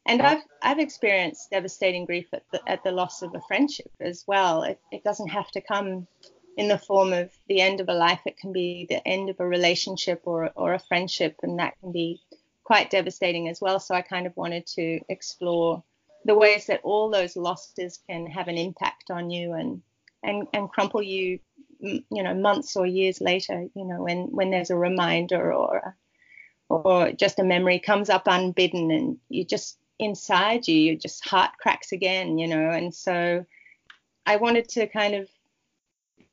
[0.06, 4.24] and I've I've experienced devastating grief at the at the loss of a friendship as
[4.28, 4.64] well.
[4.64, 6.08] It, it doesn't have to come
[6.58, 8.22] in the form of the end of a life.
[8.26, 11.92] It can be the end of a relationship or or a friendship, and that can
[11.92, 12.22] be
[12.64, 13.80] quite devastating as well.
[13.80, 15.84] So I kind of wanted to explore
[16.26, 19.82] the ways that all those losses can have an impact on you and
[20.24, 21.40] and and crumple you
[21.80, 25.96] you know months or years later you know when when there's a reminder or
[26.68, 31.52] or just a memory comes up unbidden and you just inside you your just heart
[31.60, 33.46] cracks again you know and so
[34.26, 35.30] i wanted to kind of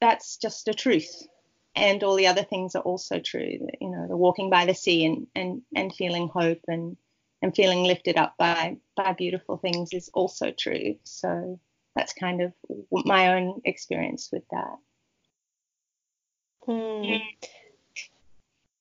[0.01, 1.27] that's just a truth
[1.75, 5.05] and all the other things are also true you know the walking by the sea
[5.05, 6.97] and and and feeling hope and
[7.41, 11.59] and feeling lifted up by by beautiful things is also true so
[11.95, 12.53] that's kind of
[12.91, 14.77] my own experience with that
[16.65, 17.17] Hmm.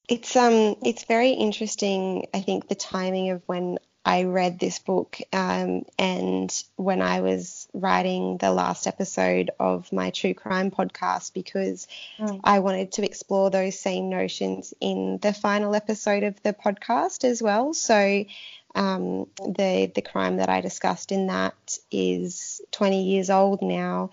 [0.08, 2.28] It's um it's very interesting.
[2.34, 7.68] I think the timing of when I read this book um, and when I was
[7.74, 11.88] writing the last episode of my true crime podcast because
[12.18, 12.40] mm.
[12.44, 17.44] I wanted to explore those same notions in the final episode of the podcast as
[17.44, 17.76] well.
[17.76, 18.26] So
[18.74, 24.10] um, the the crime that I discussed in that is 20 years old now,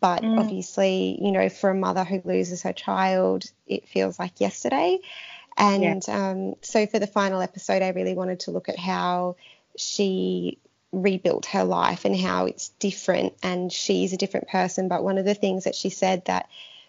[0.00, 0.38] but mm.
[0.38, 4.98] obviously, you know, for a mother who loses her child, it feels like yesterday.
[5.56, 6.30] And yeah.
[6.30, 9.36] um, so for the final episode, I really wanted to look at how
[9.76, 10.58] she
[10.92, 14.88] rebuilt her life and how it's different and she's a different person.
[14.88, 16.48] But one of the things that she said that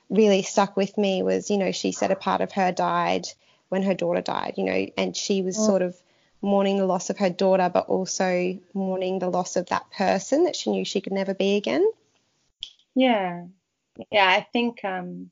[0.10, 3.28] really stuck with me was, you know, she said a part of her died
[3.70, 5.66] when her daughter died, you know, and she was mm.
[5.66, 5.96] sort of
[6.42, 10.56] mourning the loss of her daughter, but also mourning the loss of that person that
[10.56, 11.90] she knew she could never be again.
[12.94, 13.46] Yeah,
[14.12, 14.28] yeah.
[14.28, 15.32] I think, um,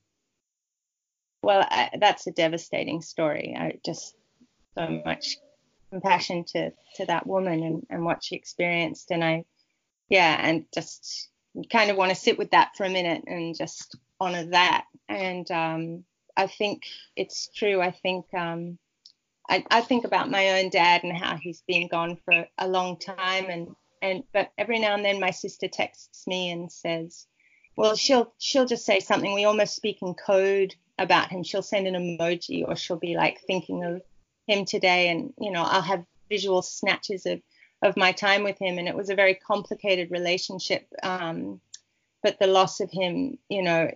[1.41, 3.55] well, I, that's a devastating story.
[3.57, 4.15] I just
[4.75, 5.37] so much
[5.91, 9.45] compassion to to that woman and and what she experienced, and I,
[10.09, 11.29] yeah, and just
[11.71, 14.85] kind of want to sit with that for a minute and just honor that.
[15.09, 16.03] And um,
[16.37, 16.83] I think
[17.15, 17.81] it's true.
[17.81, 18.77] I think um,
[19.49, 22.97] I, I think about my own dad and how he's been gone for a long
[22.97, 27.27] time, and and but every now and then my sister texts me and says,
[27.75, 29.33] well, she'll she'll just say something.
[29.33, 31.43] We almost speak in code about him.
[31.43, 34.01] She'll send an emoji, or she'll be like thinking of
[34.47, 37.41] him today, and you know, I'll have visual snatches of
[37.81, 40.87] of my time with him, and it was a very complicated relationship.
[41.03, 41.59] Um,
[42.23, 43.89] but the loss of him, you know,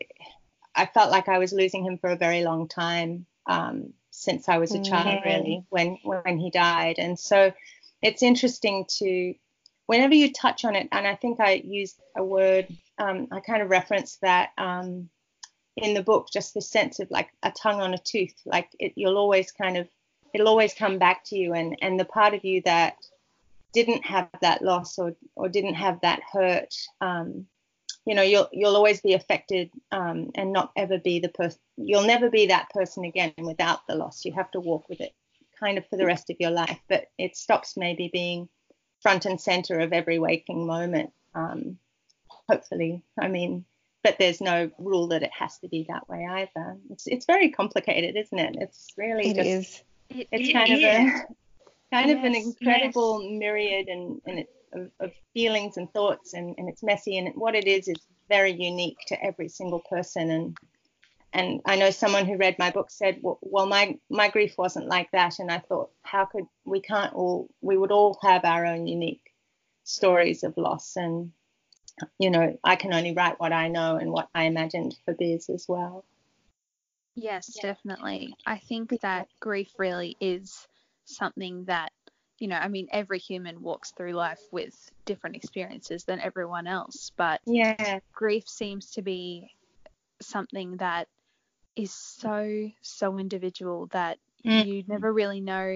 [0.76, 4.58] I felt like I was losing him for a very long time um, since I
[4.58, 5.30] was a child, mm-hmm.
[5.30, 7.54] really, when when he died, and so
[8.02, 9.34] it's interesting to
[9.86, 13.62] whenever you touch on it, and I think I used a word um, I kind
[13.62, 15.10] of referenced that um,
[15.78, 18.94] in the book, just the sense of like a tongue on a tooth, like it,
[18.96, 19.88] you'll always kind of,
[20.34, 22.98] it'll always come back to you, and and the part of you that
[23.74, 27.46] didn't have that loss or or didn't have that hurt, um,
[28.06, 31.60] you know, you'll you'll always be affected um, and not ever be the person.
[31.76, 34.24] You'll never be that person again without the loss.
[34.24, 35.14] You have to walk with it,
[35.60, 36.80] kind of for the rest of your life.
[36.88, 38.48] But it stops maybe being
[39.02, 41.12] front and center of every waking moment.
[41.34, 41.78] Um,
[42.48, 43.02] hopefully.
[43.20, 43.66] I mean,
[44.06, 46.78] but there's no rule that it has to be that way either.
[46.92, 48.56] It's it's very complicated, isn't it?
[48.62, 49.84] It's really It just is.
[50.12, 50.84] It's it kind of is.
[50.84, 51.26] a
[51.92, 56.54] kind of an Yes, incredible myriad and, and it, of, of feelings and thoughts and,
[56.60, 57.96] and it's messy and what it is is
[58.30, 60.58] very unique to every single person and
[61.34, 64.88] and I know someone who read my book said well, well my my grief wasn't
[64.88, 68.68] like that and I thought how could we can't all we would all have our
[68.68, 69.34] own unique
[69.84, 71.32] stories of loss and
[72.20, 75.50] you know I can only write what I know and what I imagined for Biz
[75.50, 76.06] as well
[77.16, 78.36] Yes, definitely.
[78.46, 80.68] I think that grief really is
[81.06, 81.94] something that,
[82.40, 84.74] you know, I mean, every human walks through life with
[85.06, 89.50] different experiences than everyone else, but yeah grief seems to be
[90.22, 91.10] something that
[91.76, 94.64] is so, so individual that Mm.
[94.64, 95.68] you never really know,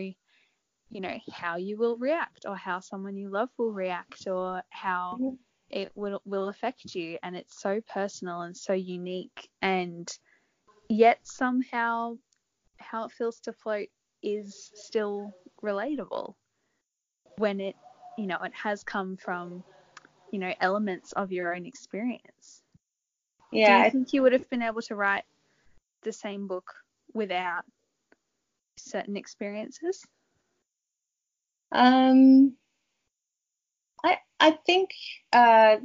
[0.89, 5.19] you know, how you will react or how someone you love will react or how
[5.19, 5.37] Mhm.
[5.69, 7.17] It will, will affect you.
[7.23, 9.49] And it's so personal and so unique.
[9.61, 10.09] And
[10.89, 12.17] yet somehow
[12.77, 13.89] how it feels to float
[14.23, 16.35] is still relatable
[17.37, 17.75] when it,
[18.17, 19.63] you know, it has come from,
[20.31, 22.63] you know, elements of your own experience.
[23.51, 23.67] Yeah.
[23.67, 25.25] Do you I- think you would have been able to write
[26.03, 26.73] the same book
[27.13, 27.65] without
[28.77, 30.05] certain experiences?
[31.71, 32.57] Um,
[34.39, 34.91] I think
[35.33, 35.77] uh,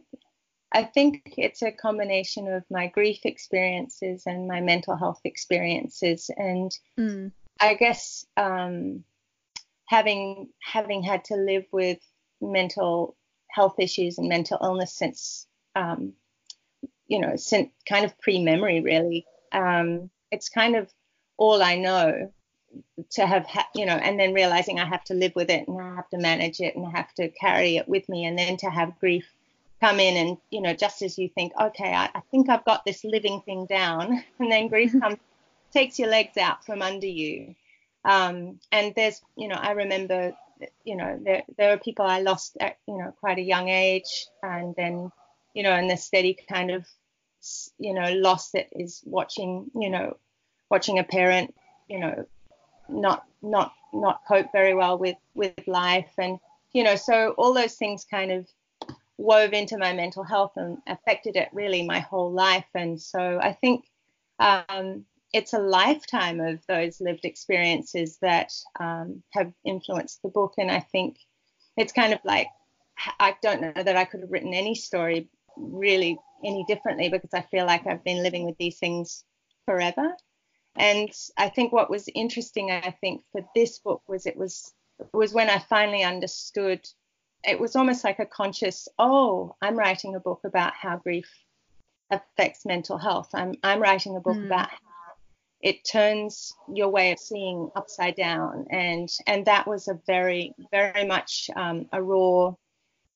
[0.72, 6.72] I think it's a combination of my grief experiences and my mental health experiences, and
[6.98, 7.32] Mm.
[7.60, 9.04] I guess um,
[9.86, 11.98] having having had to live with
[12.40, 13.16] mental
[13.50, 15.46] health issues and mental illness since
[15.76, 16.14] um,
[17.06, 19.26] you know since kind of pre-memory really.
[19.52, 20.92] Um, it's kind of
[21.36, 22.32] all I know
[23.10, 25.80] to have ha- you know and then realizing i have to live with it and
[25.80, 28.56] i have to manage it and i have to carry it with me and then
[28.56, 29.26] to have grief
[29.80, 32.84] come in and you know just as you think okay i, I think i've got
[32.84, 35.18] this living thing down and then grief comes
[35.74, 37.54] takes your legs out from under you.
[38.04, 40.34] Um, and there's you know i remember
[40.84, 44.26] you know there, there are people i lost at you know quite a young age
[44.42, 45.10] and then
[45.54, 46.86] you know and the steady kind of
[47.78, 50.18] you know loss that is watching you know
[50.70, 51.54] watching a parent
[51.88, 52.26] you know
[52.88, 56.12] not not not cope very well with with life.
[56.18, 56.38] And
[56.72, 58.46] you know so all those things kind of
[59.16, 62.66] wove into my mental health and affected it really my whole life.
[62.74, 63.86] And so i think
[64.40, 70.54] um, it's a lifetime of those lived experiences that um, have influenced the book.
[70.58, 71.18] And i think
[71.76, 72.48] it's kind of like
[73.18, 77.40] i don't know that i could have written any story really any differently because i
[77.40, 79.24] feel like i've been living with these things
[79.66, 80.14] forever
[80.76, 84.72] and I think what was interesting, I think, for this book was it was
[85.12, 86.86] was when I finally understood.
[87.46, 91.28] It was almost like a conscious, oh, I'm writing a book about how grief
[92.10, 93.28] affects mental health.
[93.34, 94.46] I'm I'm writing a book Mm.
[94.46, 94.78] about how
[95.60, 101.06] it turns your way of seeing upside down, and and that was a very very
[101.06, 102.54] much um, a raw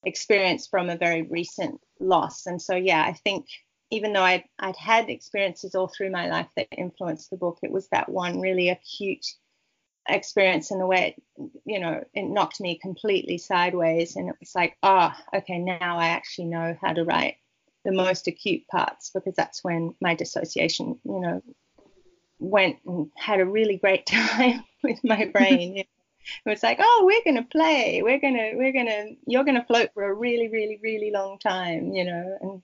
[0.05, 2.47] experience from a very recent loss.
[2.47, 3.47] And so yeah, I think
[3.91, 7.73] even though I'd, I'd had experiences all through my life that influenced the book, it
[7.73, 9.25] was that one really acute
[10.09, 14.17] experience in the way it, you know, it knocked me completely sideways.
[14.17, 17.37] And it was like, ah, okay, now I actually know how to write
[17.85, 21.43] the most acute parts because that's when my dissociation, you know,
[22.39, 25.77] went and had a really great time with my brain.
[25.77, 25.89] you know.
[26.45, 28.03] It was like, oh, we're gonna play.
[28.03, 32.05] We're gonna, we're gonna, you're gonna float for a really, really, really long time, you
[32.05, 32.39] know.
[32.43, 32.63] And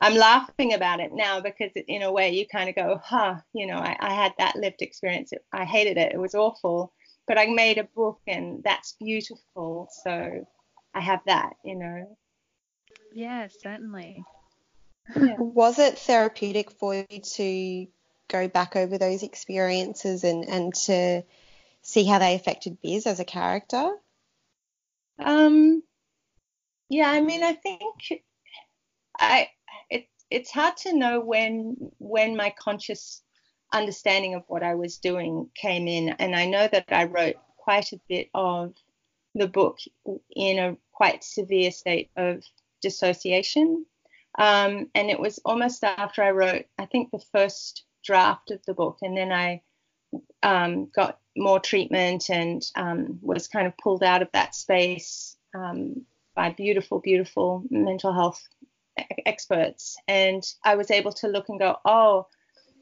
[0.00, 3.66] I'm laughing about it now because in a way you kind of go, huh, you
[3.66, 5.32] know, I, I had that lived experience.
[5.52, 6.12] I hated it.
[6.12, 6.92] It was awful,
[7.26, 9.88] but I made a book and that's beautiful.
[10.04, 10.46] So
[10.94, 12.16] I have that, you know.
[13.14, 14.22] Yeah, certainly.
[15.38, 17.86] Was it therapeutic for you to
[18.28, 21.22] go back over those experiences and, and to
[21.80, 23.92] see how they affected Biz as a character?
[25.18, 25.82] Um,
[26.90, 27.82] yeah, I mean, I think
[29.18, 29.48] I
[29.90, 33.22] it it's hard to know when when my conscious
[33.72, 37.92] understanding of what I was doing came in, and I know that I wrote quite
[37.92, 38.74] a bit of
[39.34, 39.78] the book
[40.34, 42.42] in a quite severe state of
[42.80, 43.84] dissociation,
[44.38, 48.74] um, and it was almost after I wrote, I think, the first draft of the
[48.74, 49.62] book, and then I
[50.42, 56.06] um, got more treatment and um, was kind of pulled out of that space um,
[56.34, 58.42] by beautiful, beautiful mental health
[59.26, 59.96] experts.
[60.08, 62.26] And I was able to look and go, oh,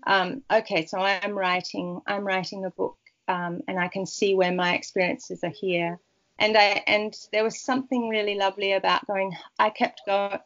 [0.06, 2.98] um, okay, so I'm writing, I'm writing a book,
[3.28, 5.98] um, and I can see where my experiences are here.
[6.38, 9.32] and I and there was something really lovely about going.
[9.58, 10.38] I kept going.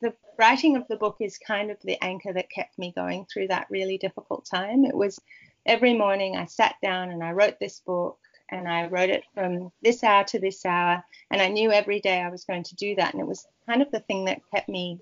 [0.00, 3.48] The writing of the book is kind of the anchor that kept me going through
[3.48, 4.84] that really difficult time.
[4.84, 5.20] It was
[5.64, 8.18] every morning I sat down and I wrote this book
[8.50, 12.20] and I wrote it from this hour to this hour and I knew every day
[12.20, 14.68] I was going to do that and it was kind of the thing that kept
[14.68, 14.98] me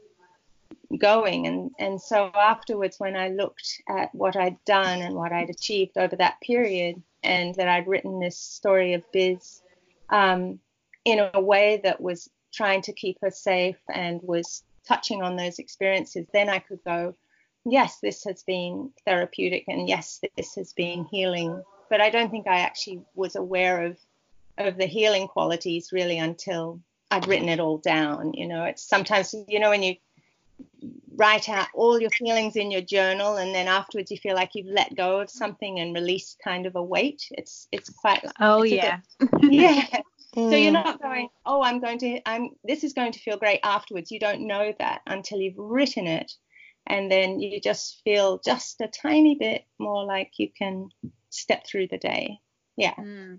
[0.99, 5.51] going and and so afterwards when I looked at what I'd done and what I'd
[5.51, 9.63] achieved over that period and that I'd written this story of Biz
[10.11, 10.61] um,
[11.05, 15.59] in a way that was trying to keep her safe and was touching on those
[15.59, 17.15] experiences, then I could go,
[17.65, 21.63] yes, this has been therapeutic and yes, this has been healing.
[21.89, 23.99] But I don't think I actually was aware of
[24.59, 26.81] of the healing qualities really until
[27.11, 28.33] I'd written it all down.
[28.35, 29.97] You know, it's sometimes you know when you
[31.17, 34.67] write out all your feelings in your journal and then afterwards you feel like you've
[34.67, 38.73] let go of something and released kind of a weight it's it's quite oh it's
[38.73, 39.87] yeah bit, yeah
[40.37, 40.51] mm.
[40.51, 43.61] so you're not going oh i'm going to i'm this is going to feel great
[43.63, 46.33] afterwards you don't know that until you've written it
[46.87, 50.89] and then you just feel just a tiny bit more like you can
[51.47, 52.41] step through the day
[52.77, 53.39] yeah mm.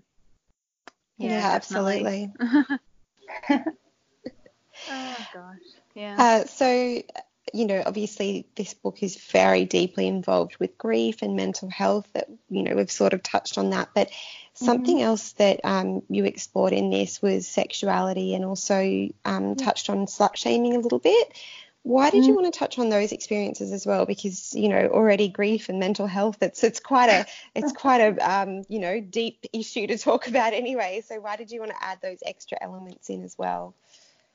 [1.18, 2.32] yeah, yeah absolutely
[3.50, 6.14] oh gosh yeah.
[6.16, 7.02] Uh, so,
[7.52, 12.06] you know, obviously this book is very deeply involved with grief and mental health.
[12.12, 14.10] That you know we've sort of touched on that, but
[14.54, 15.06] something mm-hmm.
[15.06, 20.36] else that um, you explored in this was sexuality and also um, touched on slut
[20.36, 21.32] shaming a little bit.
[21.88, 24.04] Why did you want to touch on those experiences as well?
[24.04, 27.24] Because you know already grief and mental health it's it's quite a
[27.54, 31.02] it's quite a um, you know deep issue to talk about anyway.
[31.08, 33.74] So why did you want to add those extra elements in as well?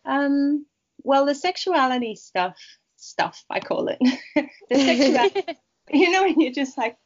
[0.03, 0.65] Um,
[1.03, 2.57] well, the sexuality stuff,
[2.97, 3.99] stuff I call it,
[4.71, 5.59] the sexuality,
[5.91, 6.97] you know, when you're just like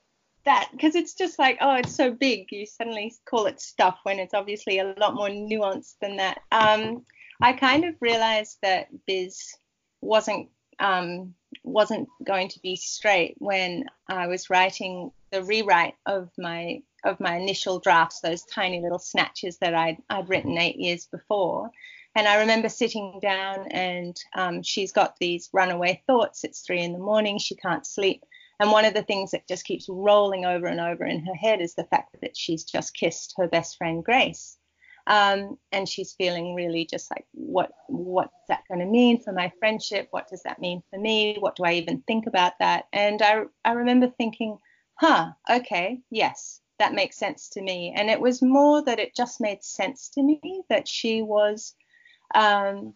[0.45, 2.53] that, because it's just like, oh, it's so big.
[2.53, 6.39] You suddenly call it stuff when it's obviously a lot more nuanced than that.
[6.53, 7.03] Um,
[7.41, 9.57] I kind of realized that Biz
[10.01, 11.33] wasn't um,
[11.63, 17.37] wasn't going to be straight when I was writing the rewrite of my of my
[17.37, 21.69] initial drafts, those tiny little snatches that I'd, I'd written eight years before.
[22.15, 26.43] And I remember sitting down, and um, she's got these runaway thoughts.
[26.43, 28.23] It's three in the morning, she can't sleep.
[28.59, 31.61] And one of the things that just keeps rolling over and over in her head
[31.61, 34.56] is the fact that she's just kissed her best friend Grace.
[35.07, 39.51] Um, and she's feeling really just like, what what's that going to mean for my
[39.57, 40.09] friendship?
[40.11, 41.37] What does that mean for me?
[41.39, 42.87] What do I even think about that?
[42.91, 44.57] And I, I remember thinking,
[44.95, 47.93] huh, okay, yes, that makes sense to me.
[47.95, 51.73] And it was more that it just made sense to me that she was
[52.35, 52.93] um,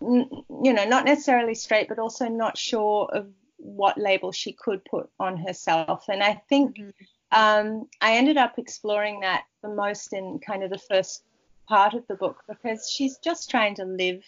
[0.00, 5.08] you know, not necessarily straight, but also not sure of what label she could put
[5.18, 6.06] on herself.
[6.08, 6.90] And I think mm-hmm.
[7.32, 11.22] um, I ended up exploring that the most in kind of the first
[11.66, 14.22] part of the book because she's just trying to live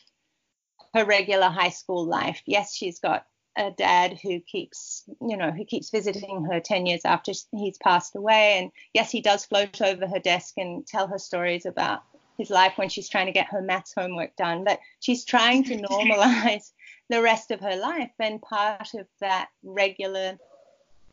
[0.94, 2.42] her regular high school life.
[2.46, 3.26] Yes, she's got
[3.56, 8.14] a dad who keeps, you know, who keeps visiting her 10 years after he's passed
[8.14, 8.58] away.
[8.58, 12.02] And yes, he does float over her desk and tell her stories about
[12.38, 15.76] his life when she's trying to get her maths homework done, but she's trying to
[15.78, 16.72] normalize
[17.08, 18.10] the rest of her life.
[18.18, 20.38] And part of that regular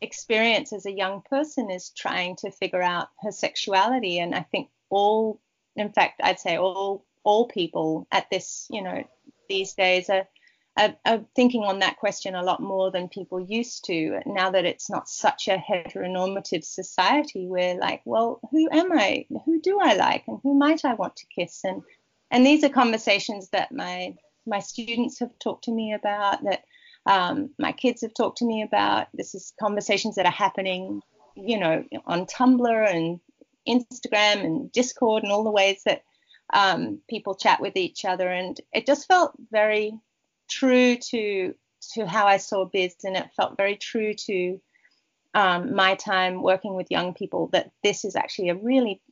[0.02, 4.18] experience as a young person is trying to figure out her sexuality.
[4.18, 5.40] And I think all,
[5.76, 9.04] in fact, I'd say all all people at this, you know,
[9.48, 10.26] these days are
[10.76, 14.64] are, are thinking on that question a lot more than people used to now that
[14.64, 19.26] it's not such a heteronormative society where like well who am i?
[19.44, 20.24] Who do i like?
[20.26, 21.60] And who might i want to kiss?
[21.64, 21.82] And
[22.30, 24.14] and these are conversations that my
[24.46, 26.64] my students have talked to me about that
[27.06, 29.08] um, my kids have talked to me about.
[29.12, 31.02] This is conversations that are happening
[31.36, 33.20] you know on tumblr and
[33.68, 36.02] instagram and discord and all the ways that
[36.52, 39.92] um, people chat with each other and it just felt very
[40.48, 41.54] true to
[41.92, 44.60] to how I saw biz, and it felt very true to
[45.34, 49.02] um, my time working with young people that this is actually a really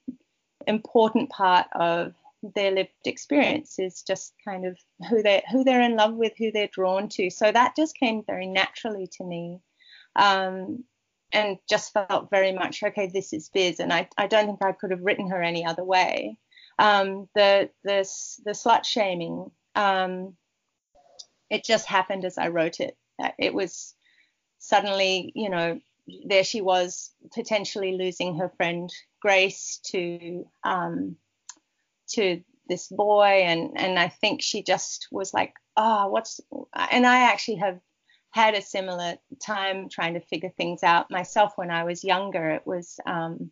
[0.67, 2.15] important part of
[2.55, 4.77] their lived experience is just kind of
[5.09, 7.31] who they who they're in love with, who they're drawn to.
[7.31, 9.61] So that just came very naturally to me.
[10.17, 10.85] Um,
[11.33, 13.11] and just felt very much okay.
[13.13, 15.85] This is Biz, and I, I don't think I could have written her any other
[15.85, 16.37] way.
[16.79, 18.09] Um, the the
[18.45, 20.37] the slut shaming um,
[21.51, 22.97] it just happened as I wrote it.
[23.39, 23.95] It was
[24.59, 25.81] suddenly, you know,
[26.27, 31.17] there she was potentially losing her friend Grace to um,
[32.13, 36.41] to this boy, and and I think she just was like, oh, what's?
[36.91, 37.79] And I actually have
[38.33, 42.51] had a similar time trying to figure things out myself when I was younger.
[42.51, 43.51] It was um,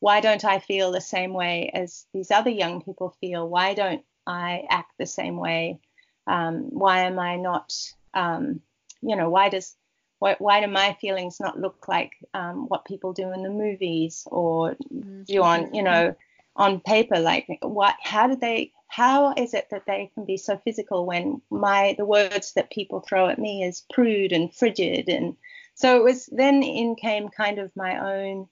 [0.00, 3.48] why don't I feel the same way as these other young people feel?
[3.48, 5.80] Why don't I act the same way?
[6.26, 7.72] Um, why am I not,
[8.14, 8.60] um,
[9.00, 9.76] you know, why does
[10.18, 14.26] why, why do my feelings not look like um, what people do in the movies
[14.30, 15.24] or mm-hmm.
[15.24, 16.16] do on, you know,
[16.56, 17.18] on paper?
[17.18, 17.94] Like, what?
[18.02, 18.72] How do they?
[18.88, 23.00] How is it that they can be so physical when my the words that people
[23.00, 25.36] throw at me is prude and frigid and
[25.74, 28.48] so it was then in came kind of my own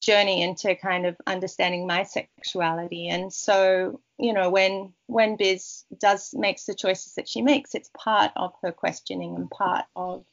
[0.00, 6.34] journey into kind of understanding my sexuality and so you know when when biz does
[6.34, 10.24] makes the choices that she makes it's part of her questioning and part of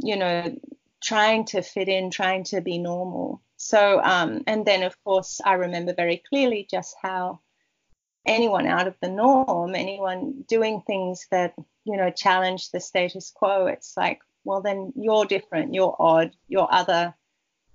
[0.00, 0.52] you know
[1.00, 3.42] trying to fit in trying to be normal.
[3.56, 7.40] So um and then of course i remember very clearly just how
[8.24, 13.66] anyone out of the norm anyone doing things that you know challenge the status quo
[13.66, 17.14] it's like well then you're different you're odd you're other.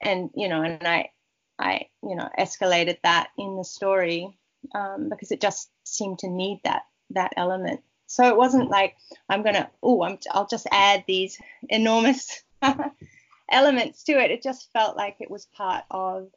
[0.01, 1.11] And you know and i
[1.59, 4.37] i you know escalated that in the story
[4.73, 7.81] um, because it just seemed to need that that element.
[8.07, 8.95] So it wasn't like
[9.29, 12.43] i'm gonna oh i'm i'll just add these enormous
[13.51, 16.29] elements to it it just felt like it was part of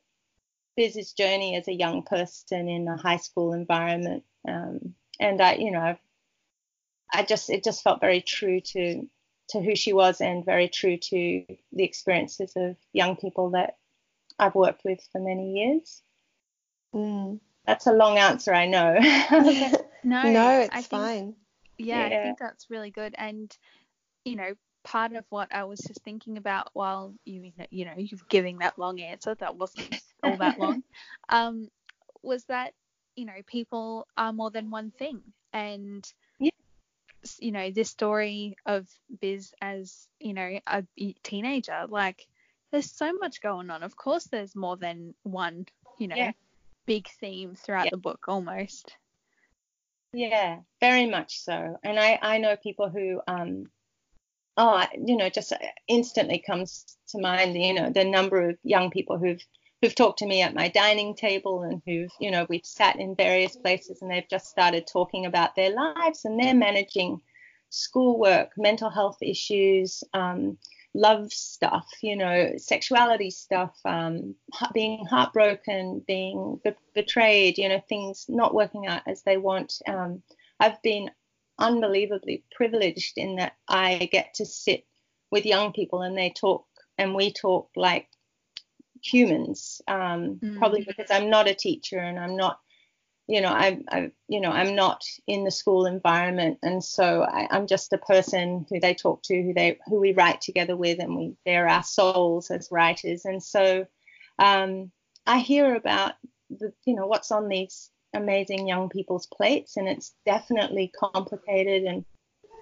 [0.77, 5.71] Biz's journey as a young person in a high school environment um, and i you
[5.71, 5.97] know
[7.13, 9.09] i just it just felt very true to
[9.49, 13.77] to who she was and very true to the experiences of young people that
[14.39, 16.03] I've worked with for many years.
[16.95, 17.41] Mm.
[17.67, 18.95] That's a long answer, I know.
[20.05, 21.35] no, no, it's I think, fine.
[21.79, 23.15] Yeah, yeah, I think that's really good.
[23.19, 23.57] And
[24.25, 24.55] you know,
[24.87, 28.79] part of what I was just thinking about while you you know you're giving that
[28.79, 30.85] long answer that wasn't all that long,
[31.29, 31.69] um,
[32.23, 32.73] was that
[33.17, 35.21] you know people are more than one thing,
[35.53, 36.09] and
[36.39, 36.51] yeah.
[37.41, 38.87] you know this story of
[39.21, 40.85] Biz as you know a
[41.25, 42.25] teenager like
[42.71, 45.67] there's so much going on of course there's more than one
[45.99, 46.33] you know yeah.
[46.87, 47.91] big theme throughout yeah.
[47.91, 48.97] the book almost
[50.13, 53.67] yeah very much so and I I know people who um
[54.57, 55.53] oh you know just
[55.89, 59.43] instantly comes to mind you know the number of young people who've
[59.83, 63.15] who've talked to me at my dining table and who've, you know, we've sat in
[63.15, 67.21] various places and they've just started talking about their lives and they're managing
[67.71, 70.57] schoolwork, mental health issues, um,
[70.95, 74.35] love stuff, you know, sexuality stuff, um,
[74.73, 79.75] being heartbroken, being be- betrayed, you know, things not working out as they want.
[79.87, 80.23] Um,
[80.59, 81.11] I've been
[81.59, 84.85] unbelievably privileged in that I get to sit
[85.31, 86.67] with young people and they talk
[86.99, 88.09] and we talk like
[89.03, 90.59] humans um, mm.
[90.59, 92.59] probably because i'm not a teacher and i'm not
[93.27, 97.57] you know I'm, I, you know i'm not in the school environment and so I,
[97.57, 101.01] am just a person who they talk to who they who we write together with
[101.01, 103.87] and we they're our souls as writers and so
[104.39, 104.91] um,
[105.27, 106.15] i hear about
[106.51, 112.05] the you know what's on these amazing young people's plates and it's definitely complicated and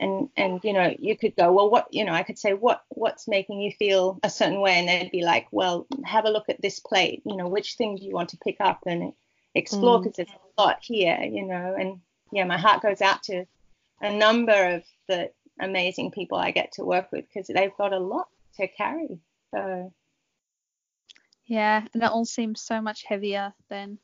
[0.01, 2.83] and and you know you could go well what you know i could say what
[2.89, 4.73] what's making you feel a certain way?
[4.73, 7.23] And they'd be like well have a look at this plate.
[7.25, 9.13] You know which thing do you want to pick up and
[9.55, 10.17] explore because mm.
[10.17, 12.01] there's a lot here you know and
[12.33, 13.45] yeah my heart goes out to
[14.01, 15.31] a number of the
[15.61, 18.27] amazing people i get to work with because they've got a lot
[18.57, 19.21] to carry.
[19.53, 19.93] So
[21.47, 23.99] yeah and it all seems so much heavier than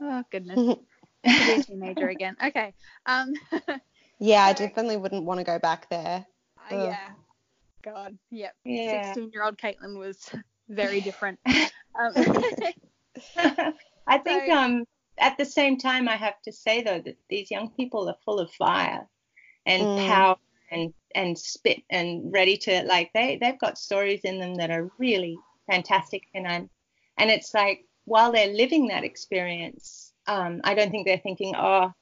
[0.00, 0.76] oh goodness
[1.24, 2.72] be a teenager again okay
[3.06, 3.32] um
[4.18, 6.24] Yeah, I definitely wouldn't want to go back there.
[6.70, 7.08] Uh, yeah.
[7.82, 8.18] God.
[8.30, 8.54] Yep.
[8.64, 9.02] Yeah.
[9.12, 10.30] 16 year old Caitlin was
[10.68, 11.38] very different.
[11.46, 12.12] um,
[14.06, 14.84] I think so, um
[15.18, 18.38] at the same time I have to say though that these young people are full
[18.38, 19.08] of fire
[19.64, 20.06] and mm.
[20.06, 20.36] power
[20.70, 24.90] and and spit and ready to like they they've got stories in them that are
[24.98, 25.38] really
[25.70, 26.68] fantastic and I'm
[27.16, 31.92] and it's like while they're living that experience um, I don't think they're thinking oh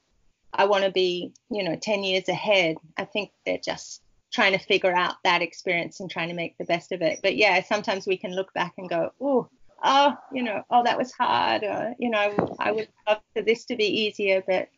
[0.56, 2.76] I want to be, you know, 10 years ahead.
[2.96, 4.02] I think they're just
[4.32, 7.20] trying to figure out that experience and trying to make the best of it.
[7.22, 9.48] But yeah, sometimes we can look back and go, oh,
[9.82, 11.64] oh, you know, oh, that was hard.
[11.64, 14.42] Or, you know, I would love for this to be easier.
[14.46, 14.68] But,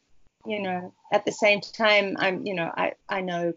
[0.47, 3.53] you know, at the same time, I'm, you know, I, I know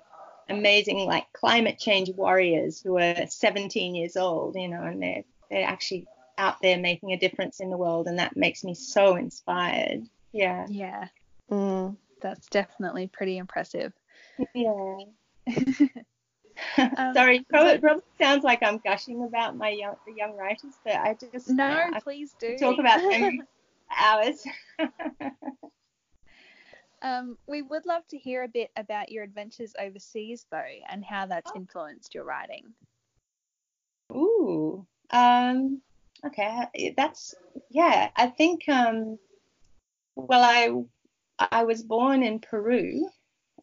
[0.49, 5.67] amazing like climate change warriors who are 17 years old, you know, and they're, they're
[5.67, 6.07] actually
[6.39, 8.07] out there making a difference in the world.
[8.07, 10.07] And that makes me so inspired.
[10.31, 10.65] Yeah.
[10.69, 11.07] Yeah.
[11.51, 13.93] Mm that's definitely pretty impressive.
[14.53, 14.97] Yeah.
[16.77, 20.95] um, Sorry, probably, probably sounds like I'm gushing about my young the young writers, but
[20.95, 23.43] I just no, uh, please do talk about them
[23.97, 24.43] hours.
[27.01, 31.25] um, we would love to hear a bit about your adventures overseas, though, and how
[31.25, 31.57] that's oh.
[31.57, 32.65] influenced your writing.
[34.11, 35.81] Ooh, um,
[36.25, 37.35] okay, that's
[37.69, 38.09] yeah.
[38.15, 39.17] I think um,
[40.15, 43.09] well, I I was born in Peru,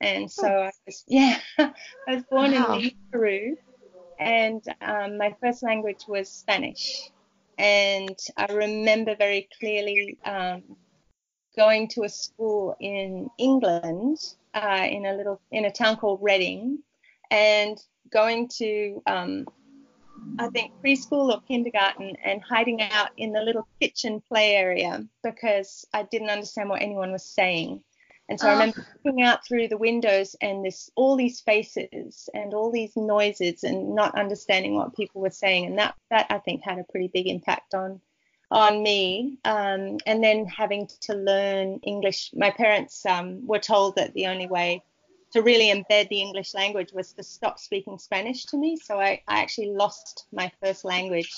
[0.01, 0.63] and so oh.
[0.63, 1.73] I was yeah, I
[2.09, 2.79] was born wow.
[2.79, 3.57] in Peru,
[4.19, 7.11] and um, my first language was Spanish,
[7.59, 10.63] and I remember very clearly um,
[11.57, 14.19] going to a school in England,
[14.55, 16.79] uh, in a little in a town called Reading,
[17.31, 17.79] and
[18.13, 19.47] going to um,
[20.39, 25.87] I think preschool or kindergarten and hiding out in the little kitchen play area because
[25.93, 27.83] I didn't understand what anyone was saying.
[28.29, 28.51] And so oh.
[28.51, 32.97] I remember looking out through the windows and this all these faces and all these
[32.97, 35.67] noises and not understanding what people were saying.
[35.67, 38.01] And that that I think had a pretty big impact on
[38.51, 39.39] on me.
[39.45, 42.31] Um, and then having to learn English.
[42.35, 44.83] My parents um, were told that the only way
[45.37, 48.77] to really embed the English language was to stop speaking Spanish to me.
[48.77, 51.31] So I, I actually lost my first language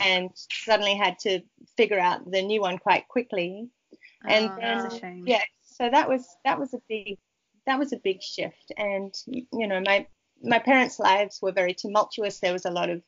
[0.00, 0.30] and
[0.64, 1.40] suddenly had to
[1.76, 3.68] figure out the new one quite quickly.
[4.26, 7.18] And oh, then, yeah, so that was that was a big
[7.66, 8.72] that was a big shift.
[8.76, 10.06] And you know, my
[10.42, 12.40] my parents' lives were very tumultuous.
[12.40, 13.02] There was a lot of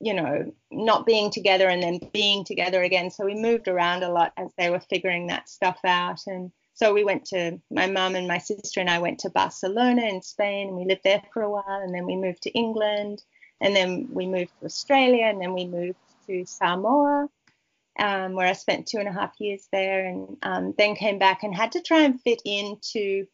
[0.00, 3.10] you know, not being together and then being together again.
[3.10, 6.20] So we moved around a lot as they were figuring that stuff out.
[6.26, 10.02] And so we went to my mum and my sister and I went to Barcelona
[10.06, 13.22] in Spain and we lived there for a while and then we moved to England
[13.60, 17.28] and then we moved to Australia and then we moved to Samoa
[17.98, 21.42] um, where I spent two and a half years there and um, then came back
[21.42, 23.26] and had to try and fit into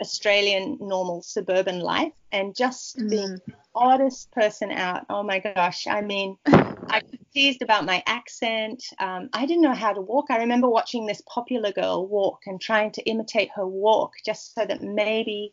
[0.00, 3.08] Australian normal suburban life and just mm.
[3.08, 3.40] the
[3.74, 5.06] oddest person out.
[5.08, 5.86] Oh my gosh.
[5.86, 8.82] I mean, I teased about my accent.
[8.98, 10.26] Um, I didn't know how to walk.
[10.30, 14.64] I remember watching this popular girl walk and trying to imitate her walk just so
[14.64, 15.52] that maybe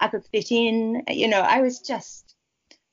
[0.00, 1.02] I could fit in.
[1.08, 2.34] You know, I was just,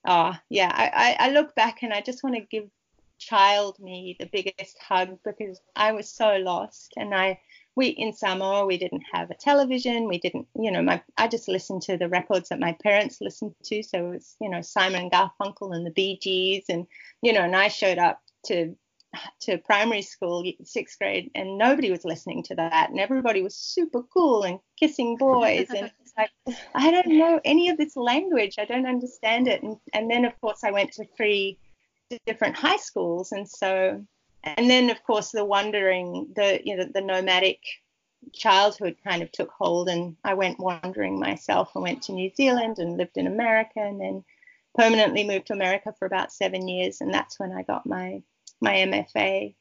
[0.05, 0.71] oh, yeah.
[0.73, 2.69] I, I, I look back and I just want to give
[3.17, 7.39] child me the biggest hug because I was so lost and I
[7.75, 10.07] we in Samoa we didn't have a television.
[10.07, 13.55] We didn't, you know, my I just listened to the records that my parents listened
[13.65, 13.83] to.
[13.83, 16.85] So it was, you know, Simon Garfunkel and the Bee Gees, and
[17.21, 18.75] you know, and I showed up to
[19.41, 24.03] to primary school, sixth grade, and nobody was listening to that, and everybody was super
[24.03, 28.55] cool and kissing boys, and it's like I don't know any of this language.
[28.57, 31.57] I don't understand it, and and then of course I went to three
[32.25, 34.05] different high schools, and so
[34.43, 37.59] and then of course the wandering the you know the nomadic
[38.33, 42.77] childhood kind of took hold and I went wandering myself and went to New Zealand
[42.77, 44.23] and lived in America and then
[44.75, 48.21] permanently moved to America for about seven years and that's when I got my
[48.61, 49.55] my MFA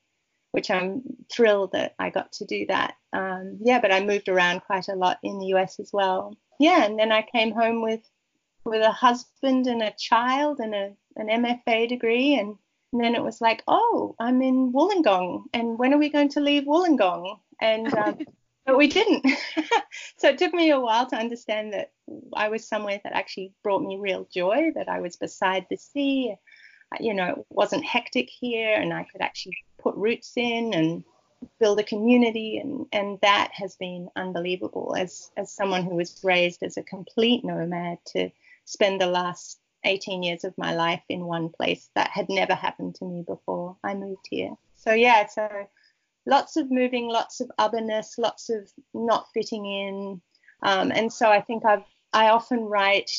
[0.53, 1.03] which I'm
[1.33, 2.97] thrilled that I got to do that.
[3.13, 6.37] Um, yeah but I moved around quite a lot in the US as well.
[6.59, 8.03] Yeah and then I came home with
[8.65, 12.57] with a husband and a child and a, an MFA degree and
[12.93, 16.41] and then it was like, oh, I'm in Wollongong, and when are we going to
[16.41, 17.39] leave Wollongong?
[17.61, 18.19] And um,
[18.67, 19.27] but we didn't.
[20.17, 21.93] so it took me a while to understand that
[22.35, 26.35] I was somewhere that actually brought me real joy, that I was beside the sea.
[26.99, 31.05] You know, it wasn't hectic here, and I could actually put roots in and
[31.61, 34.97] build a community, and and that has been unbelievable.
[34.99, 38.31] As as someone who was raised as a complete nomad, to
[38.65, 41.91] spend the last 18 years of my life in one place.
[41.95, 44.55] That had never happened to me before I moved here.
[44.77, 45.49] So, yeah, so
[46.27, 50.21] lots of moving, lots of otherness, lots of not fitting in.
[50.63, 53.11] Um, and so I think I've, I often write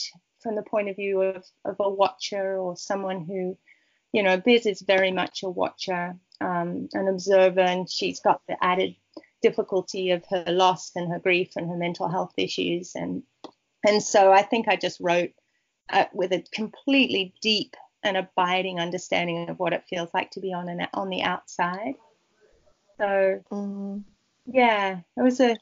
[0.41, 3.57] from the point of view of, of a watcher or someone who,
[4.11, 8.57] you know, Biz is very much a watcher, um, an observer, and she's got the
[8.63, 8.95] added
[9.41, 12.93] difficulty of her loss and her grief and her mental health issues.
[12.95, 13.23] And,
[13.85, 15.31] and so I think I just wrote
[15.89, 20.53] uh, with a completely deep and abiding understanding of what it feels like to be
[20.53, 21.95] on an on the outside.
[22.97, 24.03] So mm.
[24.45, 25.57] yeah, it was a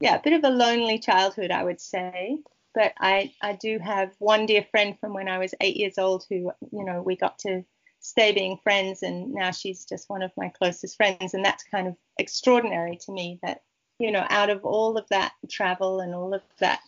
[0.00, 2.38] yeah a bit of a lonely childhood, I would say.
[2.74, 6.24] But I I do have one dear friend from when I was eight years old
[6.28, 7.64] who you know we got to
[8.00, 11.86] stay being friends, and now she's just one of my closest friends, and that's kind
[11.86, 13.62] of extraordinary to me that
[13.98, 16.80] you know out of all of that travel and all of that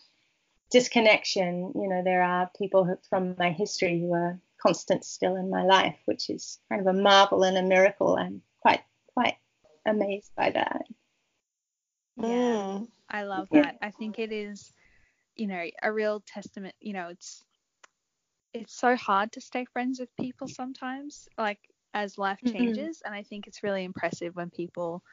[0.71, 5.49] disconnection, you know, there are people who, from my history who are constant still in
[5.49, 8.17] my life, which is kind of a marvel and a miracle.
[8.17, 8.81] I'm quite
[9.13, 9.35] quite
[9.85, 10.85] amazed by that.
[12.17, 12.87] Yeah, mm.
[13.09, 13.77] I love that.
[13.81, 14.71] I think it is,
[15.35, 16.75] you know, a real testament.
[16.79, 17.43] You know, it's
[18.53, 21.59] it's so hard to stay friends with people sometimes, like
[21.93, 22.57] as life mm-hmm.
[22.57, 23.07] changes, mm-hmm.
[23.07, 25.03] and I think it's really impressive when people,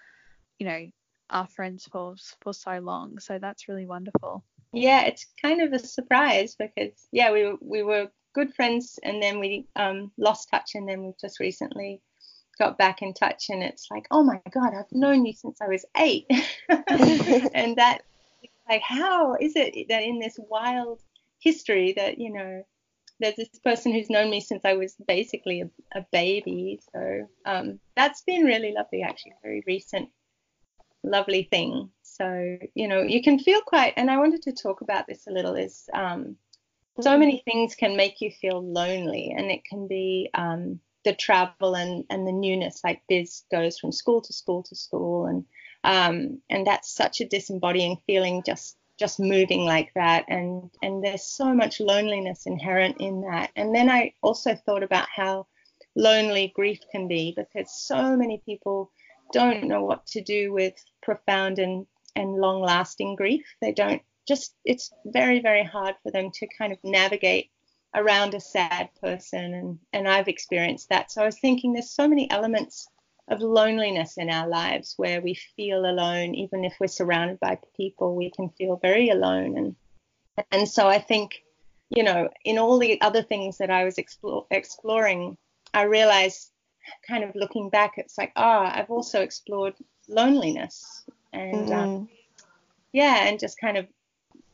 [0.59, 0.87] you know,
[1.29, 3.19] are friends for for so long.
[3.19, 8.11] So that's really wonderful yeah, it's kind of a surprise because yeah, we we were
[8.35, 12.01] good friends and then we um, lost touch and then we just recently
[12.59, 15.69] got back in touch and it's like, oh my God, I've known you since I
[15.69, 16.27] was eight.
[16.69, 18.01] and that,
[18.69, 21.01] like, how is it that in this wild
[21.41, 22.63] history that, you know,
[23.21, 26.81] there's this person who's known me since I was basically a, a baby.
[26.93, 30.09] So um, that's been really lovely, actually, very recent,
[31.05, 31.91] lovely thing.
[32.17, 35.33] So, you know, you can feel quite, and I wanted to talk about this a
[35.33, 36.37] little, is um,
[37.01, 41.75] so many things can make you feel lonely, and it can be um, the travel
[41.75, 45.45] and, and the newness, like Biz goes from school to school to school, and
[45.85, 51.25] um, and that's such a disembodying feeling just just moving like that and and there's
[51.25, 53.51] so much loneliness inherent in that.
[53.57, 55.47] And then i also thought about how
[55.97, 58.93] lonely grief can be because so many people
[59.33, 61.87] don't know what to do with profound and
[62.17, 63.45] and long lasting grief.
[63.61, 67.51] They don't just it's very very hard for them to kind of navigate
[67.95, 71.11] around a sad person and and I've experienced that.
[71.11, 72.89] So I was thinking there's so many elements
[73.29, 76.35] of loneliness in our lives where we feel alone.
[76.35, 79.57] Even if we're surrounded by people we can feel very alone.
[79.57, 79.77] And
[80.51, 81.43] and so I think
[81.91, 85.37] you know in all the other things that I was explore, exploring
[85.75, 86.51] I realized
[87.07, 89.75] kind of looking back it's like ah oh, I've also explored
[90.09, 91.73] loneliness and mm.
[91.73, 92.09] um,
[92.93, 93.87] yeah and just kind of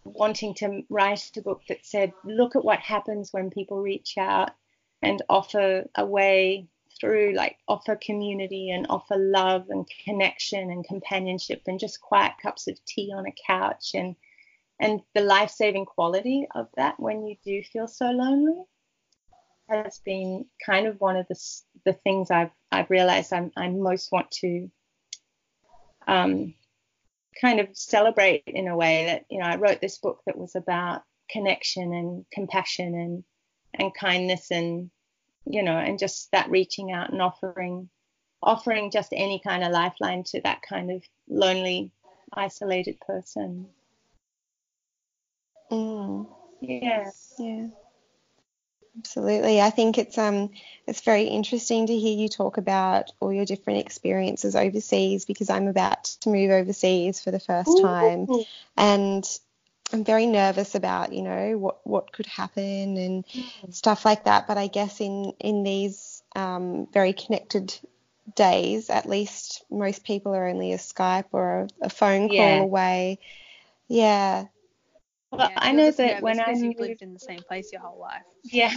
[0.05, 4.51] wanting to write a book that said look at what happens when people reach out
[5.03, 6.67] and offer a way
[6.99, 12.67] through like offer community and offer love and connection and companionship and just quiet cups
[12.67, 14.17] of tea on a couch and
[14.81, 18.65] and the life-saving quality of that when you do feel so lonely
[19.69, 21.39] has been kind of one of the
[21.85, 24.71] the things I've I've realized I'm, I most want to
[26.07, 26.55] um,
[27.41, 30.55] kind of celebrate in a way that you know I wrote this book that was
[30.55, 33.25] about connection and compassion and
[33.75, 34.91] and kindness and
[35.51, 37.89] you know, and just that reaching out and offering
[38.43, 41.91] offering just any kind of lifeline to that kind of lonely,
[42.33, 43.67] isolated person.
[45.71, 46.29] Mm.
[46.61, 47.11] Yeah.
[47.39, 47.67] Yeah.
[48.99, 49.61] Absolutely.
[49.61, 50.51] I think it's um
[50.87, 55.69] it's very interesting to hear you talk about all your different experiences overseas because I'm
[55.69, 57.83] about to move overseas for the first Ooh.
[57.83, 58.27] time
[58.77, 59.25] and
[59.93, 63.75] I'm very nervous about, you know, what what could happen and mm.
[63.75, 64.47] stuff like that.
[64.47, 67.75] But I guess in in these um, very connected
[68.35, 72.61] days, at least most people are only a Skype or a, a phone call yeah.
[72.61, 73.19] away.
[73.89, 74.47] Yeah.
[75.31, 78.01] Well, yeah, I know that when I you've lived in the same place your whole
[78.01, 78.23] life.
[78.45, 78.73] Yeah.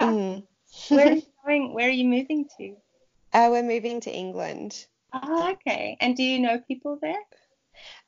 [0.00, 0.42] mm.
[0.88, 1.74] where are you going?
[1.74, 2.76] Where are you moving to?
[3.32, 4.86] Uh, we're moving to England.
[5.14, 5.96] Oh, okay.
[6.00, 7.18] And do you know people there?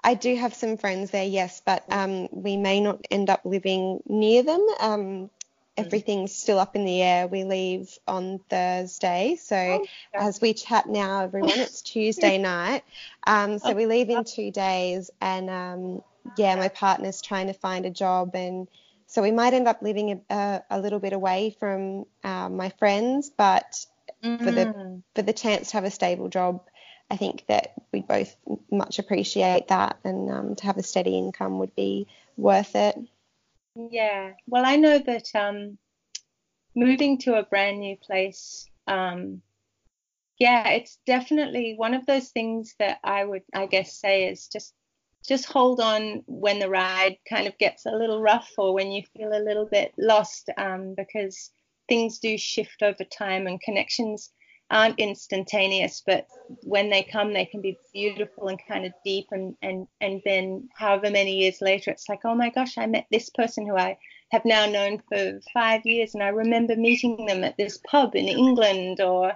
[0.02, 4.02] I do have some friends there, yes, but um, we may not end up living
[4.06, 4.66] near them.
[4.80, 5.30] Um, mm.
[5.78, 7.26] everything's still up in the air.
[7.26, 9.36] We leave on Thursday.
[9.40, 12.84] So oh, as we chat now, everyone, it's Tuesday night.
[13.26, 16.02] Um, so we leave in two days, and um,
[16.36, 18.68] yeah, my partner's trying to find a job, and
[19.06, 23.30] so we might end up living a, a little bit away from uh, my friends,
[23.36, 23.84] but
[24.22, 24.38] mm.
[24.38, 25.02] for the mm.
[25.14, 26.60] for the chance to have a stable job
[27.10, 28.36] I think that we both
[28.70, 32.06] much appreciate that, and um, to have a steady income would be
[32.36, 32.98] worth it.
[33.76, 35.78] Yeah, well, I know that um,
[36.74, 39.42] moving to a brand new place, um,
[40.38, 44.74] yeah, it's definitely one of those things that I would, I guess, say is just
[45.26, 49.02] just hold on when the ride kind of gets a little rough or when you
[49.16, 51.50] feel a little bit lost, um, because
[51.88, 54.30] things do shift over time and connections
[54.70, 56.26] aren't instantaneous, but
[56.62, 59.26] when they come, they can be beautiful and kind of deep.
[59.30, 63.06] And, and, and then, however many years later, it's like, oh my gosh, I met
[63.10, 63.98] this person who I
[64.30, 68.26] have now known for five years, and I remember meeting them at this pub in
[68.26, 69.00] England.
[69.00, 69.32] Or,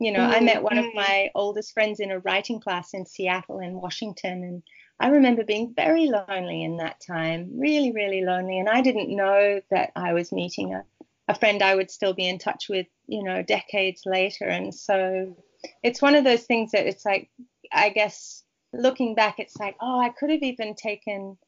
[0.00, 0.36] you know, mm-hmm.
[0.36, 0.96] I met one of mm-hmm.
[0.96, 4.42] my oldest friends in a writing class in Seattle in Washington.
[4.42, 4.62] And
[5.00, 8.58] I remember being very lonely in that time, really, really lonely.
[8.58, 10.84] And I didn't know that I was meeting a
[11.28, 14.46] a friend I would still be in touch with, you know, decades later.
[14.46, 15.36] And so
[15.82, 17.30] it's one of those things that it's like,
[17.72, 21.38] I guess looking back, it's like, oh, I could have even taken,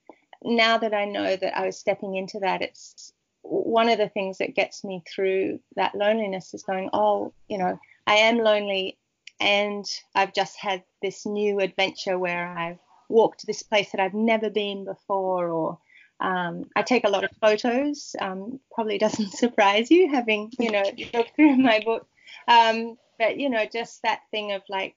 [0.42, 4.38] now that I know that I was stepping into that, it's one of the things
[4.38, 8.98] that gets me through that loneliness is going, oh, you know, I am lonely
[9.40, 9.84] and
[10.14, 12.78] I've just had this new adventure where I've
[13.08, 15.78] walked to this place that I've never been before or
[16.20, 18.14] um, I take a lot of photos.
[18.20, 20.84] Um, probably doesn't surprise you having, you know,
[21.14, 22.06] looked through my book.
[22.48, 24.96] Um, but, you know, just that thing of like,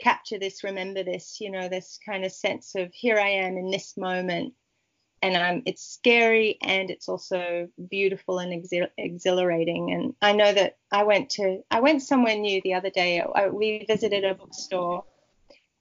[0.00, 3.70] capture this, remember this, you know, this kind of sense of here I am in
[3.70, 4.52] this moment.
[5.22, 8.52] and I'm it's scary and it's also beautiful and
[8.98, 9.92] exhilarating.
[9.92, 13.20] And I know that I went to I went somewhere new the other day.
[13.20, 15.04] I, we visited a bookstore,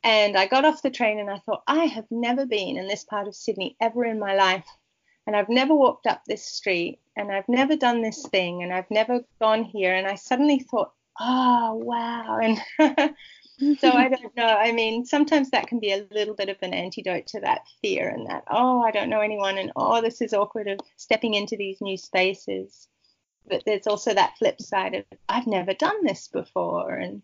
[0.06, 3.04] and I got off the train and I thought I have never been in this
[3.04, 4.68] part of Sydney ever in my life,
[5.26, 8.90] and I've never walked up this street, and I've never done this thing, and I've
[8.92, 9.96] never gone here.
[9.96, 12.60] And I suddenly thought, oh wow, and
[13.80, 14.46] so I don't know.
[14.46, 18.08] I mean, sometimes that can be a little bit of an antidote to that fear
[18.08, 21.58] and that, oh, I don't know anyone and oh, this is awkward of stepping into
[21.58, 22.88] these new spaces.
[23.48, 27.22] But there's also that flip side of I've never done this before and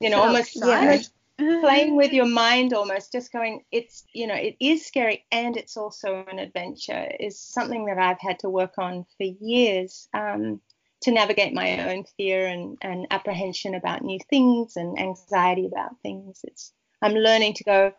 [0.00, 1.00] you know, so almost yeah,
[1.38, 5.76] playing with your mind almost just going it's you know, it is scary and it's
[5.76, 10.08] also an adventure is something that I've had to work on for years.
[10.12, 10.60] Um,
[11.02, 16.40] to navigate my own fear and, and apprehension about new things and anxiety about things.
[16.44, 17.92] It's I'm learning to go,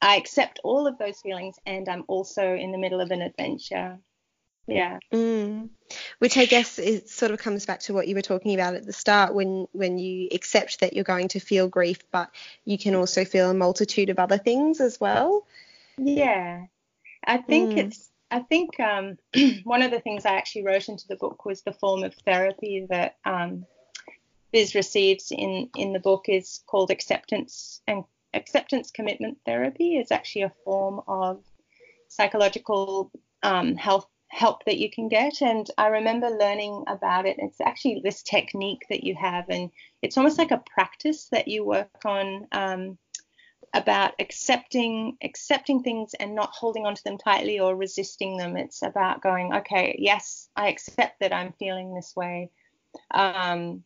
[0.00, 3.98] I accept all of those feelings and I'm also in the middle of an adventure.
[4.68, 4.98] Yeah.
[5.12, 5.70] Mm.
[6.18, 8.84] Which I guess it sort of comes back to what you were talking about at
[8.84, 12.30] the start when when you accept that you're going to feel grief, but
[12.64, 15.46] you can also feel a multitude of other things as well.
[15.96, 16.66] Yeah.
[17.24, 17.78] I think mm.
[17.78, 19.18] it's I think um,
[19.64, 22.86] one of the things I actually wrote into the book was the form of therapy
[22.90, 23.64] that um,
[24.52, 28.04] Biz receives in in the book is called acceptance and
[28.34, 31.42] acceptance commitment therapy is actually a form of
[32.08, 33.10] psychological
[33.42, 38.00] um, health help that you can get and i remember learning about it it's actually
[38.04, 39.70] this technique that you have and
[40.02, 42.98] it's almost like a practice that you work on um,
[43.74, 48.56] about accepting accepting things and not holding onto them tightly or resisting them.
[48.56, 52.50] It's about going, okay, yes, I accept that I'm feeling this way,
[53.10, 53.84] um,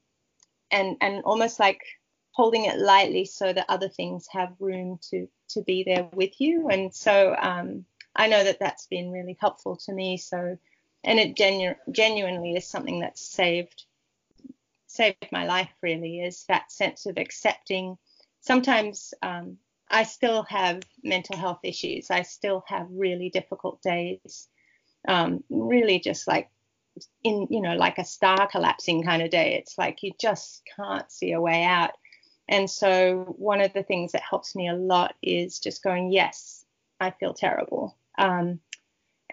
[0.70, 1.80] and and almost like
[2.32, 6.68] holding it lightly so that other things have room to to be there with you.
[6.68, 7.84] And so um,
[8.14, 10.16] I know that that's been really helpful to me.
[10.16, 10.58] So
[11.04, 13.84] and it genu- genuinely is something that's saved
[14.86, 15.70] saved my life.
[15.82, 17.96] Really, is that sense of accepting.
[18.40, 19.58] Sometimes um,
[19.90, 22.10] I still have mental health issues.
[22.10, 24.48] I still have really difficult days.
[25.08, 26.50] Um, really just like
[27.24, 29.54] in, you know, like a star collapsing kind of day.
[29.54, 31.92] It's like you just can't see a way out.
[32.48, 36.64] And so one of the things that helps me a lot is just going, yes,
[37.00, 37.96] I feel terrible.
[38.18, 38.60] Um,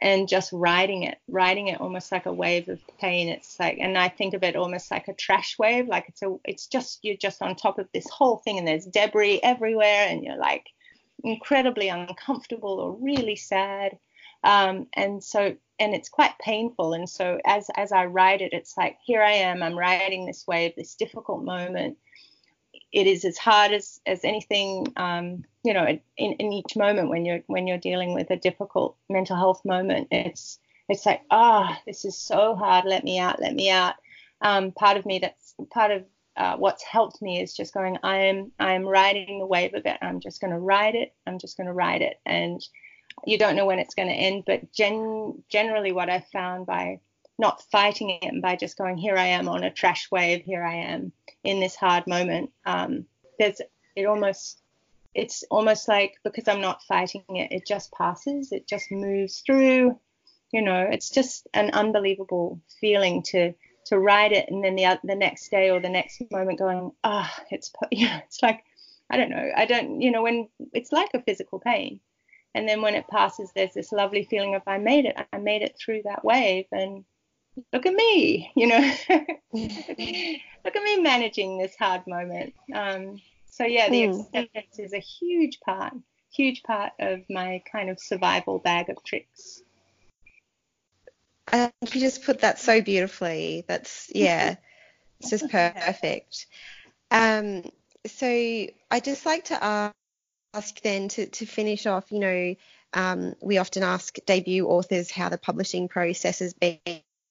[0.02, 3.28] and just riding it, riding it almost like a wave of pain.
[3.28, 6.36] It's like, and I think of it almost like a trash wave, like it's a,
[6.46, 10.24] it's just you're just on top of this whole thing, and there's debris everywhere, and
[10.24, 10.66] you're like
[11.24, 13.98] incredibly uncomfortable or really sad,
[14.44, 16.94] um, and so and it's quite painful.
[16.94, 20.46] And so as as I ride it, it's like here I am, I'm riding this
[20.48, 21.98] wave, this difficult moment,
[22.92, 27.26] it is as hard as as anything um, you know in, in each moment when
[27.26, 31.82] you're when you're dealing with a difficult mental health moment it's it's like ah oh,
[31.86, 32.86] this is so hard.
[32.86, 33.94] Let me out let me out.
[34.42, 36.04] Um, part of me that's part of
[36.36, 39.86] uh, what's helped me is just going i am i am riding the wave of
[39.86, 39.98] it.
[40.02, 41.14] I'm just going to ride it.
[41.28, 42.20] I'm just going to ride it.
[42.26, 42.66] And
[43.26, 47.00] you don't know when it's going to end but gen- generally what i found by
[47.38, 50.44] not fighting it and by just going here i am on a trash wave.
[50.46, 51.12] Here i am
[51.44, 53.06] in this hard moment um,
[53.38, 53.62] there's
[53.96, 54.62] it almost
[55.14, 59.98] it's almost like because i'm not fighting it it just passes it just moves through
[60.52, 63.54] you know it's just an unbelievable feeling to
[63.86, 67.34] to ride it and then the the next day or the next moment going ah
[67.40, 68.64] oh, it's you know it's like
[69.10, 72.00] i don't know i don't you know when it's like a physical pain
[72.56, 75.62] and then when it passes there's this lovely feeling of i made it i made
[75.62, 77.04] it through that wave and
[77.74, 78.78] look at me, you know,
[79.54, 82.54] look at me managing this hard moment.
[82.74, 83.22] Um,
[83.60, 84.26] so yeah, the mm.
[84.34, 85.94] acceptance is a huge part,
[86.32, 89.62] huge part of my kind of survival bag of tricks.
[91.52, 93.66] I think you just put that so beautifully.
[93.68, 94.56] That's yeah,
[95.20, 96.46] it's just perfect.
[97.12, 97.70] Um,
[98.08, 99.94] so I just like to
[100.54, 102.14] ask then to to finish off.
[102.14, 102.56] You know,
[102.94, 106.80] um, we often ask debut authors how the publishing process has been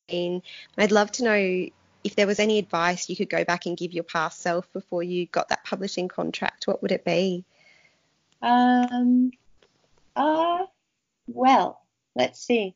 [0.08, 0.42] been.
[0.76, 1.68] I'd love to know
[2.08, 5.02] if there was any advice you could go back and give your past self before
[5.02, 6.66] you got that publishing contract.
[6.66, 7.44] What would it be?
[8.40, 9.30] Um,
[10.16, 10.64] uh,
[11.26, 11.82] well,
[12.16, 12.74] let's see.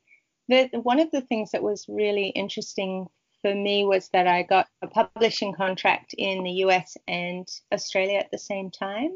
[0.48, 3.08] The, one of the things that was really interesting
[3.40, 8.30] for me was that I got a publishing contract in the US and Australia at
[8.30, 9.12] the same time.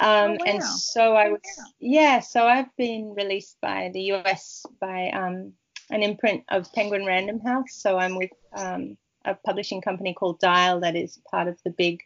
[0.00, 0.36] Um, oh, wow.
[0.46, 5.52] And so I was, oh, yeah, so I've been released by the US by um,
[5.90, 7.74] an imprint of Penguin Random House.
[7.74, 12.02] So I'm with um, a publishing company called Dial that is part of the big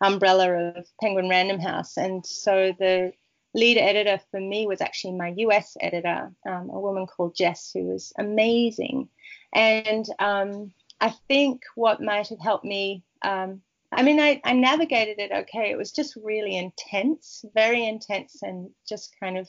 [0.00, 1.96] umbrella of Penguin Random House.
[1.96, 3.12] And so the
[3.54, 7.84] lead editor for me was actually my US editor, um, a woman called Jess, who
[7.84, 9.08] was amazing.
[9.54, 15.18] And um, I think what might have helped me, um, I mean, I, I navigated
[15.18, 15.70] it okay.
[15.70, 19.48] It was just really intense, very intense, and just kind of,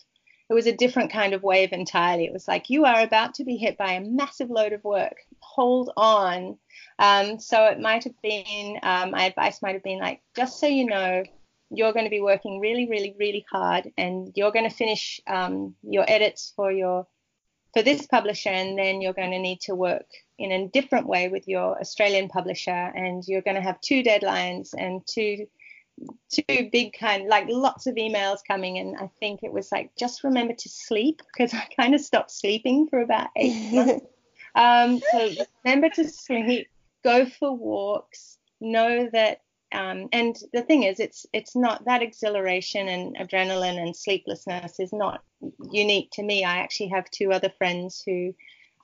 [0.49, 2.25] it was a different kind of wave entirely.
[2.25, 5.17] It was like, you are about to be hit by a massive load of work.
[5.39, 6.57] Hold on.
[6.99, 10.67] Um, so it might have been, um, my advice might have been like, just so
[10.67, 11.23] you know,
[11.69, 15.75] you're going to be working really, really, really hard, and you're going to finish um,
[15.83, 17.05] your edits for your
[17.73, 20.07] for this publisher, and then you're going to need to work
[20.39, 24.69] in a different way with your Australian publisher, and you're going to have two deadlines
[24.77, 25.45] and two
[26.31, 30.23] two big kind like lots of emails coming and I think it was like just
[30.23, 34.05] remember to sleep because I kind of stopped sleeping for about eight months.
[34.55, 35.31] Um, so
[35.63, 36.67] remember to sleep,
[37.03, 39.41] go for walks, know that
[39.71, 44.93] um, and the thing is, it's it's not that exhilaration and adrenaline and sleeplessness is
[44.93, 45.23] not
[45.71, 46.45] unique to me.
[46.45, 48.33] I actually have two other friends who,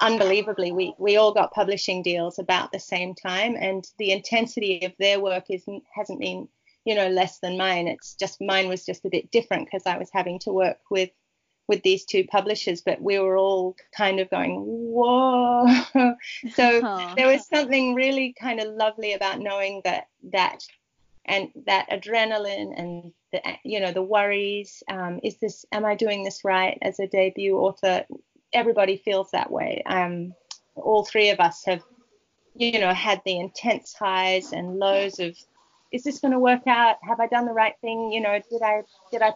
[0.01, 4.91] unbelievably, we we all got publishing deals about the same time, and the intensity of
[4.99, 6.49] their work is hasn't been
[6.85, 7.87] you know less than mine.
[7.87, 11.09] It's just mine was just a bit different because I was having to work with
[11.67, 15.65] with these two publishers, but we were all kind of going, whoa.
[16.53, 17.15] so Aww.
[17.15, 20.61] there was something really kind of lovely about knowing that that
[21.25, 24.83] and that adrenaline and the you know the worries.
[24.89, 25.65] Um, is this?
[25.71, 28.05] Am I doing this right as a debut author?
[28.51, 29.81] Everybody feels that way.
[29.85, 30.33] Um,
[30.75, 31.81] all three of us have,
[32.55, 35.37] you know, had the intense highs and lows of
[35.93, 36.97] is this going to work out?
[37.07, 38.11] Have I done the right thing?
[38.11, 38.81] You know, did I
[39.11, 39.33] did I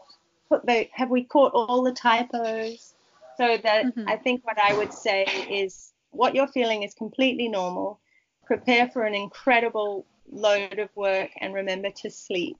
[0.49, 2.95] put the have we caught all the typos?
[3.37, 4.09] So that mm-hmm.
[4.09, 7.99] I think what I would say is what you're feeling is completely normal.
[8.45, 12.57] Prepare for an incredible load of work and remember to sleep.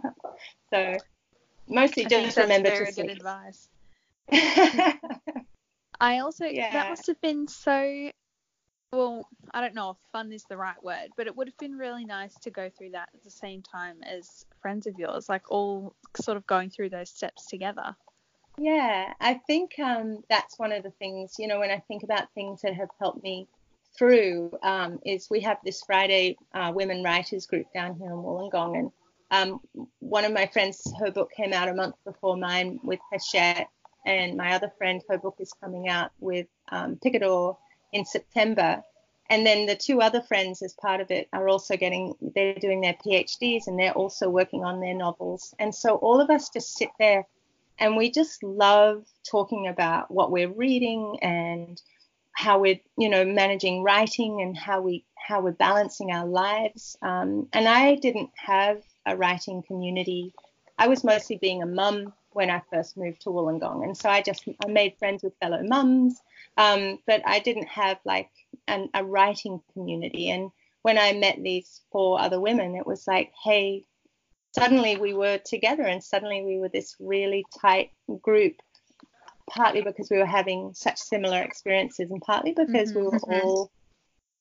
[0.70, 0.96] so
[1.68, 3.08] mostly I just remember to sleep.
[3.08, 3.68] Good advice.
[6.00, 6.72] I also yeah.
[6.72, 8.10] that must have been so
[8.96, 11.76] well, I don't know if fun is the right word, but it would have been
[11.76, 15.50] really nice to go through that at the same time as friends of yours, like
[15.50, 17.94] all sort of going through those steps together.
[18.58, 22.32] Yeah, I think um, that's one of the things, you know, when I think about
[22.34, 23.46] things that have helped me
[23.98, 28.78] through, um, is we have this Friday uh, women writers group down here in Wollongong.
[28.78, 28.90] And
[29.30, 29.60] um,
[29.98, 33.68] one of my friends, her book came out a month before mine with Hachette.
[34.06, 37.58] And my other friend, her book is coming out with um, Picador
[37.96, 38.82] in September.
[39.28, 42.80] And then the two other friends, as part of it, are also getting, they're doing
[42.80, 45.54] their PhDs and they're also working on their novels.
[45.58, 47.26] And so all of us just sit there
[47.78, 51.80] and we just love talking about what we're reading and
[52.32, 56.96] how we're, you know, managing writing and how we how we're balancing our lives.
[57.02, 60.32] Um, and I didn't have a writing community.
[60.78, 64.22] I was mostly being a mum when I first moved to Wollongong, and so I
[64.22, 66.20] just I made friends with fellow mums
[66.56, 68.30] um, but I didn't have like
[68.66, 70.30] an, a writing community.
[70.30, 70.50] And
[70.82, 73.84] when I met these four other women, it was like, hey,
[74.54, 77.90] suddenly we were together and suddenly we were this really tight
[78.22, 78.54] group,
[79.50, 83.00] partly because we were having such similar experiences and partly because mm-hmm.
[83.00, 83.46] we were mm-hmm.
[83.46, 83.70] all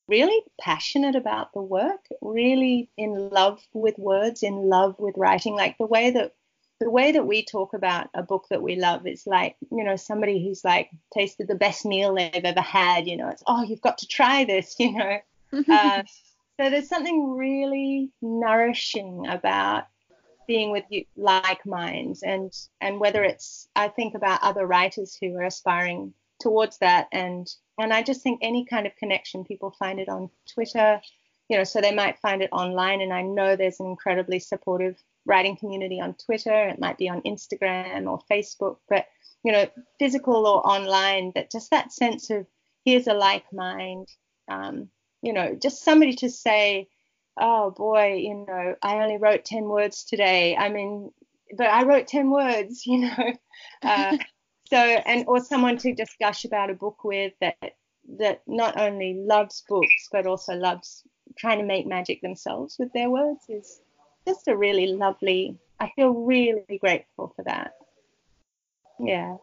[0.07, 5.77] really passionate about the work, really in love with words, in love with writing, like
[5.77, 6.33] the way that
[6.79, 9.95] the way that we talk about a book that we love is like, you know,
[9.95, 13.81] somebody who's like tasted the best meal they've ever had, you know, it's, oh, you've
[13.81, 15.19] got to try this, you know.
[15.69, 16.03] uh,
[16.59, 19.85] so there's something really nourishing about
[20.47, 25.35] being with you, like minds and and whether it's I think about other writers who
[25.37, 29.99] are aspiring towards that and and I just think any kind of connection people find
[29.99, 31.01] it on Twitter
[31.49, 35.01] you know so they might find it online and I know there's an incredibly supportive
[35.25, 39.05] writing community on Twitter, it might be on Instagram or Facebook, but
[39.43, 39.67] you know,
[39.99, 42.47] physical or online, that just that sense of
[42.83, 44.07] here's a like mind,
[44.47, 44.89] um,
[45.21, 46.87] you know, just somebody to say,
[47.39, 50.55] oh boy, you know, I only wrote 10 words today.
[50.55, 51.11] I mean,
[51.55, 53.33] but I wrote 10 words, you know.
[53.83, 54.17] Uh,
[54.67, 57.75] so, and or someone to just gush about a book with that
[58.17, 61.03] that not only loves books but also loves
[61.37, 63.81] trying to make magic themselves with their words is
[64.27, 67.73] just a really lovely, I feel really grateful for that.
[68.99, 69.37] Yeah.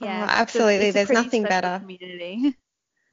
[0.00, 0.90] Yeah, oh, absolutely.
[0.90, 1.78] There's nothing better.
[1.78, 2.56] Community.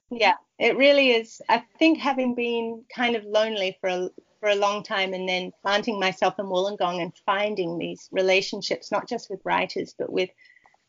[0.09, 1.41] Yeah, it really is.
[1.47, 4.09] I think having been kind of lonely for a
[4.41, 9.07] for a long time and then planting myself in Wollongong and finding these relationships, not
[9.07, 10.29] just with writers, but with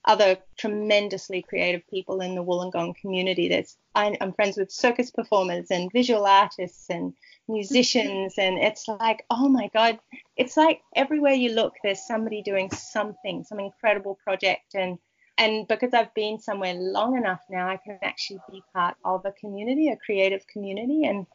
[0.05, 3.49] other tremendously creative people in the Wollongong community.
[3.49, 7.15] There's I, I'm friends with circus performers and visual artists and
[7.49, 9.99] musicians, and it's like, oh my god,
[10.37, 14.99] it's like everywhere you look, there's somebody doing something, some incredible project, and
[15.39, 19.33] and because I've been somewhere long enough now, I can actually be part of a
[19.33, 21.27] community, a creative community, and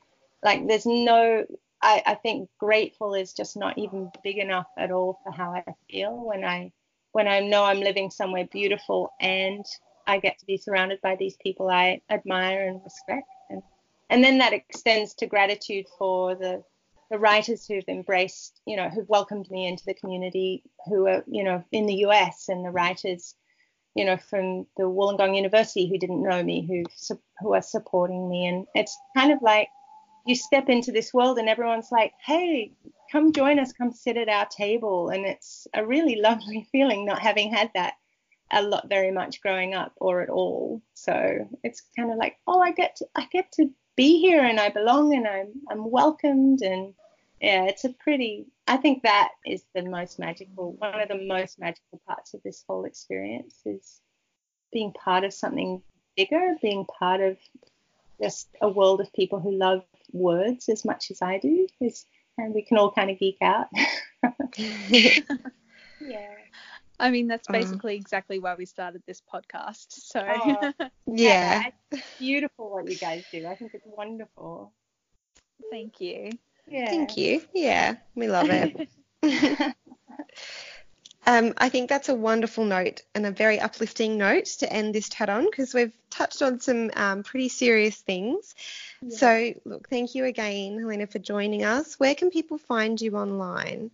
[0.43, 1.45] like there's no
[1.81, 5.63] I, I think grateful is just not even big enough at all for how I
[5.89, 6.71] feel when I
[7.17, 9.65] when I know I'm living somewhere beautiful and
[10.05, 13.27] I get to be surrounded by these people I admire and respect.
[13.49, 13.63] And,
[14.11, 16.63] and then that extends to gratitude for the,
[17.09, 21.43] the writers who've embraced, you know, who've welcomed me into the community, who are, you
[21.43, 23.33] know, in the US, and the writers,
[23.95, 26.83] you know, from the Wollongong University who didn't know me, who
[27.39, 28.45] who are supporting me.
[28.45, 29.69] And it's kind of like
[30.27, 32.73] you step into this world and everyone's like, hey,
[33.11, 35.09] come join us, come sit at our table.
[35.09, 37.93] And it's a really lovely feeling not having had that
[38.51, 40.81] a lot very much growing up or at all.
[40.93, 44.59] So it's kind of like, oh, I get to, I get to be here and
[44.59, 46.93] I belong and I'm I'm welcomed and
[47.41, 51.59] yeah, it's a pretty I think that is the most magical one of the most
[51.59, 53.99] magical parts of this whole experience is
[54.71, 55.81] being part of something
[56.15, 57.37] bigger, being part of
[58.21, 61.67] just a world of people who love words as much as I do.
[61.79, 62.05] Is
[62.37, 63.67] and we can all kind of geek out.
[64.57, 66.29] yeah.
[66.99, 67.59] I mean, that's uh-huh.
[67.59, 69.87] basically exactly why we started this podcast.
[69.89, 70.73] So, oh,
[71.07, 71.69] yeah.
[71.91, 73.45] It's beautiful what you guys do.
[73.47, 74.71] I think it's wonderful.
[75.71, 76.31] Thank you.
[76.67, 76.87] Yeah.
[76.87, 77.41] Thank you.
[77.53, 78.89] Yeah, we love it.
[81.27, 85.09] um, I think that's a wonderful note and a very uplifting note to end this
[85.09, 88.55] chat on because we've touched on some um, pretty serious things.
[89.09, 91.99] So, look, thank you again, Helena, for joining us.
[91.99, 93.91] Where can people find you online?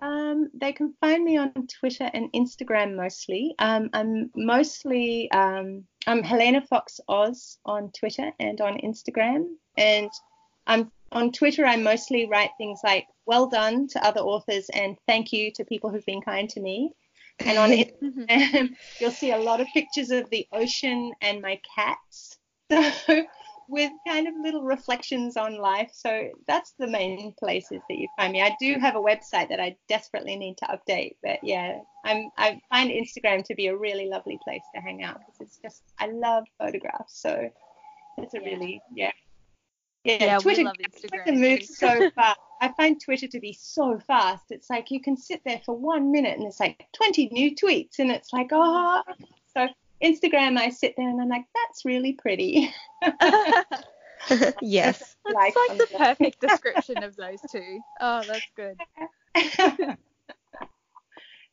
[0.00, 3.56] Um, they can find me on Twitter and Instagram mostly.
[3.58, 9.46] Um, I'm mostly um, I'm Helena Fox Oz on Twitter and on Instagram,
[9.76, 10.10] and
[10.68, 11.66] I'm on Twitter.
[11.66, 15.90] I mostly write things like "well done" to other authors and "thank you" to people
[15.90, 16.92] who've been kind to me.
[17.40, 22.38] And on Instagram, you'll see a lot of pictures of the ocean and my cats.
[23.06, 23.24] So
[23.68, 25.90] with kind of little reflections on life.
[25.92, 28.42] So that's the main places that you find me.
[28.42, 32.60] I do have a website that I desperately need to update, but yeah, I'm I
[32.70, 36.06] find Instagram to be a really lovely place to hang out because it's just I
[36.06, 37.20] love photographs.
[37.20, 37.50] So
[38.18, 39.12] it's a really yeah.
[40.06, 41.24] Yeah, yeah Twitter, we love Instagram.
[41.24, 42.38] Twitter moves so fast.
[42.60, 44.44] I find Twitter to be so fast.
[44.50, 47.98] It's like you can sit there for one minute and it's like 20 new tweets,
[47.98, 49.02] and it's like, oh.
[49.52, 49.66] So
[50.02, 52.72] Instagram, I sit there and I'm like, that's really pretty.
[54.62, 55.16] yes.
[55.24, 57.80] That's like, like the perfect description of those two.
[58.00, 58.80] Oh, that's good.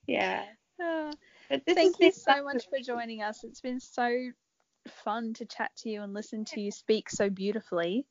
[0.08, 0.44] yeah.
[0.82, 1.12] Uh,
[1.68, 3.44] thank you so much for joining us.
[3.44, 4.16] It's been so
[5.04, 8.06] fun to chat to you and listen to you speak so beautifully.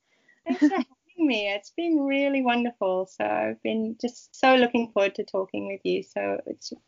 [0.44, 0.86] Thanks for having
[1.18, 1.48] me.
[1.48, 3.06] It's been really wonderful.
[3.06, 6.02] So I've been just so looking forward to talking with you.
[6.02, 6.38] So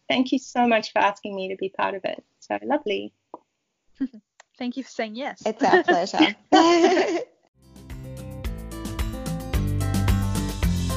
[0.09, 2.22] thank you so much for asking me to be part of it.
[2.40, 3.12] So lovely.
[4.56, 5.43] Thank you for saying yes.
[5.44, 6.36] It's our pleasure.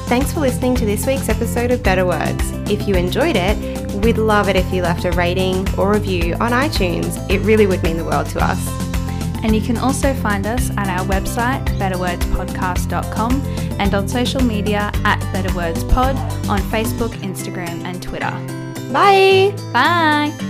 [0.08, 2.50] Thanks for listening to this week's episode of Better Words.
[2.70, 3.58] If you enjoyed it,
[4.02, 7.28] we'd love it if you left a rating or review on iTunes.
[7.30, 8.87] It really would mean the world to us.
[9.42, 13.32] And you can also find us at our website, betterwordspodcast.com,
[13.78, 16.16] and on social media at betterwordspod
[16.48, 18.32] on Facebook, Instagram, and Twitter.
[18.92, 19.54] Bye.
[19.72, 20.47] Bye.